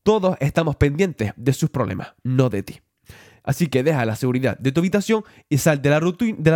Todos 0.02 0.36
estamos 0.40 0.76
pendientes 0.76 1.32
de 1.36 1.52
sus 1.52 1.70
problemas, 1.70 2.14
no 2.22 2.48
de 2.48 2.62
ti. 2.62 2.80
Así 3.42 3.68
que 3.68 3.82
deja 3.82 4.04
la 4.04 4.16
seguridad 4.16 4.58
de 4.58 4.72
tu 4.72 4.80
habitación 4.80 5.24
y 5.48 5.58
sal 5.58 5.82
de 5.82 5.90
la, 5.90 6.00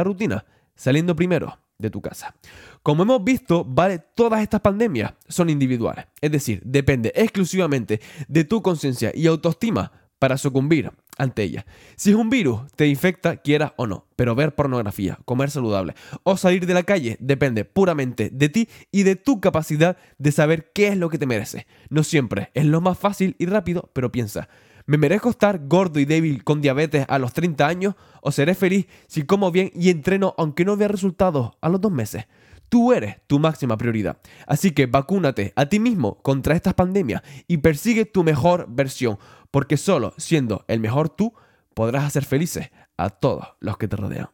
rutina, 0.05 0.45
saliendo 0.75 1.17
primero 1.17 1.59
de 1.79 1.91
tu 1.91 2.01
casa. 2.01 2.35
Como 2.83 3.03
hemos 3.03 3.25
visto, 3.25 3.65
vale, 3.65 3.99
todas 3.99 4.43
estas 4.43 4.61
pandemias 4.61 5.15
son 5.29 5.51
individuales, 5.51 6.07
es 6.21 6.31
decir, 6.31 6.63
depende 6.65 7.13
exclusivamente 7.15 8.01
de 8.29 8.45
tu 8.45 8.63
conciencia 8.63 9.13
y 9.15 9.27
autoestima 9.27 9.93
para 10.19 10.39
sucumbir 10.39 10.93
ante 11.17 11.43
ella. 11.43 11.67
Si 11.97 12.11
es 12.11 12.17
un 12.17 12.31
virus, 12.31 12.63
te 12.77 12.87
infecta, 12.87 13.37
quieras 13.37 13.73
o 13.77 13.87
no, 13.87 14.07
pero 14.17 14.35
ver 14.35 14.55
pornografía, 14.55 15.19
comer 15.25 15.51
saludable 15.51 15.95
o 16.23 16.37
salir 16.37 16.67
de 16.67 16.75
la 16.75 16.83
calle 16.83 17.17
depende 17.21 17.65
puramente 17.65 18.31
de 18.31 18.49
ti 18.49 18.69
y 18.91 19.03
de 19.05 19.17
tu 19.17 19.41
capacidad 19.41 19.97
de 20.19 20.33
saber 20.33 20.71
qué 20.73 20.89
es 20.89 20.97
lo 20.97 21.09
que 21.09 21.19
te 21.19 21.27
merece. 21.27 21.67
No 21.89 22.03
siempre 22.03 22.51
es 22.55 22.65
lo 22.65 22.81
más 22.81 22.99
fácil 22.99 23.37
y 23.39 23.47
rápido, 23.47 23.91
pero 23.93 24.13
piensa, 24.13 24.49
¿me 24.87 24.99
merezco 24.99 25.31
estar 25.31 25.67
gordo 25.67 26.01
y 26.01 26.05
débil 26.05 26.45
con 26.45 26.61
diabetes 26.61 27.07
a 27.09 27.19
los 27.19 27.33
30 27.33 27.67
años 27.67 27.95
o 28.21 28.33
seré 28.33 28.55
feliz 28.55 28.87
si 29.07 29.25
como 29.25 29.51
bien 29.51 29.71
y 29.75 29.91
entreno 29.91 30.35
aunque 30.39 30.65
no 30.65 30.77
vea 30.77 30.89
resultados 30.89 31.53
a 31.61 31.69
los 31.69 31.81
dos 31.81 31.93
meses? 31.93 32.27
Tú 32.69 32.93
eres 32.93 33.19
tu 33.29 33.39
máxima 33.39 33.77
prioridad. 33.77 34.19
Así 34.49 34.73
que 34.73 34.87
vacúnate 34.87 35.53
a 35.55 35.67
ti 35.67 35.79
mismo 35.79 36.21
contra 36.23 36.57
estas 36.57 36.75
pandemias 36.75 37.23
y 37.47 37.59
persigue 37.59 38.05
tu 38.05 38.25
mejor 38.25 38.67
versión, 38.69 39.19
porque 39.55 39.77
solo 39.77 40.15
siendo 40.17 40.65
el 40.67 40.81
mejor 40.81 41.09
tú 41.09 41.33
podrás 41.75 42.03
hacer 42.03 42.25
felices 42.25 42.73
a 42.97 43.09
todos 43.09 43.47
los 43.61 43.79
que 43.79 43.87
te 43.87 43.95
rodean. 43.95 44.29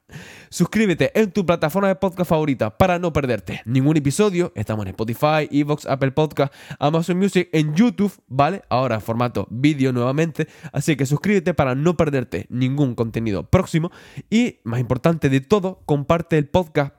Suscríbete 0.48 1.10
en 1.12 1.30
tu 1.30 1.44
plataforma 1.44 1.88
de 1.88 1.94
podcast 1.96 2.30
favorita 2.30 2.78
para 2.78 2.98
no 2.98 3.12
perderte 3.12 3.60
ningún 3.66 3.98
episodio. 3.98 4.50
Estamos 4.54 4.86
en 4.86 4.92
Spotify, 4.92 5.46
Evox, 5.50 5.84
Apple 5.84 6.12
Podcast, 6.12 6.54
Amazon 6.78 7.18
Music, 7.18 7.50
en 7.52 7.74
YouTube, 7.74 8.14
¿vale? 8.28 8.62
Ahora 8.70 8.94
en 8.94 9.02
formato 9.02 9.46
vídeo 9.50 9.92
nuevamente. 9.92 10.48
Así 10.72 10.96
que 10.96 11.04
suscríbete 11.04 11.52
para 11.52 11.74
no 11.74 11.98
perderte 11.98 12.46
ningún 12.48 12.94
contenido 12.94 13.42
próximo. 13.42 13.90
Y 14.30 14.60
más 14.64 14.80
importante 14.80 15.28
de 15.28 15.42
todo, 15.42 15.82
comparte 15.84 16.38
el 16.38 16.48
podcast 16.48 16.94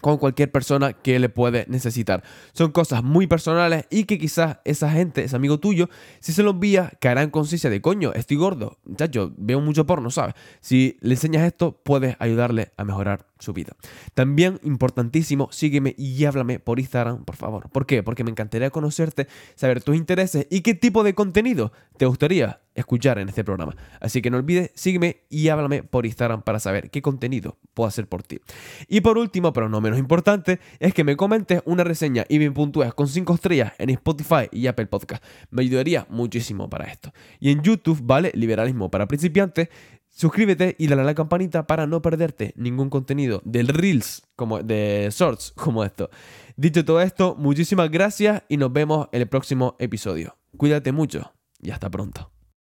con 0.00 0.18
cualquier 0.18 0.50
persona 0.50 0.92
que 0.92 1.18
le 1.18 1.28
puede 1.28 1.64
necesitar. 1.68 2.22
Son 2.52 2.72
cosas 2.72 3.02
muy 3.02 3.26
personales 3.26 3.86
y 3.90 4.04
que 4.04 4.18
quizás 4.18 4.58
esa 4.64 4.90
gente, 4.90 5.24
ese 5.24 5.36
amigo 5.36 5.58
tuyo, 5.58 5.88
si 6.20 6.32
se 6.32 6.42
lo 6.42 6.50
envía, 6.50 6.92
caerá 7.00 7.22
en 7.22 7.30
conciencia 7.30 7.70
de 7.70 7.80
coño, 7.80 8.12
estoy 8.12 8.36
gordo, 8.36 8.78
yo 9.10 9.32
veo 9.36 9.60
mucho 9.60 9.86
porno, 9.86 10.10
¿sabes? 10.10 10.34
Si 10.60 10.96
le 11.00 11.14
enseñas 11.14 11.44
esto, 11.44 11.80
puedes 11.82 12.16
ayudarle 12.18 12.72
a 12.76 12.84
mejorar 12.84 13.26
su 13.38 13.52
vida. 13.52 13.76
También, 14.14 14.60
importantísimo, 14.62 15.48
sígueme 15.50 15.94
y 15.96 16.24
háblame 16.24 16.58
por 16.58 16.80
Instagram, 16.80 17.24
por 17.24 17.36
favor. 17.36 17.68
¿Por 17.70 17.86
qué? 17.86 18.02
Porque 18.02 18.24
me 18.24 18.30
encantaría 18.30 18.70
conocerte, 18.70 19.28
saber 19.54 19.82
tus 19.82 19.96
intereses 19.96 20.46
y 20.50 20.60
qué 20.60 20.74
tipo 20.74 21.04
de 21.04 21.14
contenido 21.14 21.72
te 21.96 22.06
gustaría 22.06 22.60
escuchar 22.76 23.18
en 23.18 23.28
este 23.28 23.44
programa. 23.44 23.74
Así 24.00 24.22
que 24.22 24.30
no 24.30 24.36
olvides, 24.36 24.70
sígueme 24.74 25.24
y 25.28 25.48
háblame 25.48 25.82
por 25.82 26.06
Instagram 26.06 26.42
para 26.42 26.60
saber 26.60 26.90
qué 26.90 27.02
contenido 27.02 27.58
puedo 27.74 27.88
hacer 27.88 28.06
por 28.08 28.22
ti. 28.22 28.40
Y 28.88 29.00
por 29.00 29.18
último, 29.18 29.52
pero 29.52 29.68
no 29.68 29.80
menos 29.80 29.98
importante, 29.98 30.60
es 30.78 30.94
que 30.94 31.04
me 31.04 31.16
comentes 31.16 31.62
una 31.64 31.84
reseña 31.84 32.24
y 32.28 32.38
me 32.38 32.50
puntúes 32.50 32.94
con 32.94 33.08
5 33.08 33.34
estrellas 33.34 33.72
en 33.78 33.90
Spotify 33.90 34.48
y 34.52 34.66
Apple 34.66 34.86
Podcast. 34.86 35.24
Me 35.50 35.62
ayudaría 35.62 36.06
muchísimo 36.10 36.70
para 36.70 36.86
esto. 36.86 37.12
Y 37.40 37.50
en 37.50 37.62
YouTube, 37.62 38.00
¿vale? 38.02 38.30
Liberalismo 38.34 38.90
para 38.90 39.06
principiantes. 39.06 39.68
Suscríbete 40.10 40.76
y 40.78 40.86
dale 40.86 41.02
a 41.02 41.04
la 41.04 41.14
campanita 41.14 41.66
para 41.66 41.86
no 41.86 42.00
perderte 42.00 42.54
ningún 42.56 42.88
contenido 42.88 43.42
del 43.44 43.68
Reels, 43.68 44.22
como 44.34 44.62
de 44.62 45.08
Shorts, 45.12 45.52
como 45.52 45.84
esto. 45.84 46.08
Dicho 46.56 46.86
todo 46.86 47.02
esto, 47.02 47.34
muchísimas 47.38 47.90
gracias 47.90 48.42
y 48.48 48.56
nos 48.56 48.72
vemos 48.72 49.08
en 49.12 49.20
el 49.20 49.28
próximo 49.28 49.76
episodio. 49.78 50.38
Cuídate 50.56 50.90
mucho 50.92 51.34
y 51.60 51.70
hasta 51.70 51.90
pronto. 51.90 52.35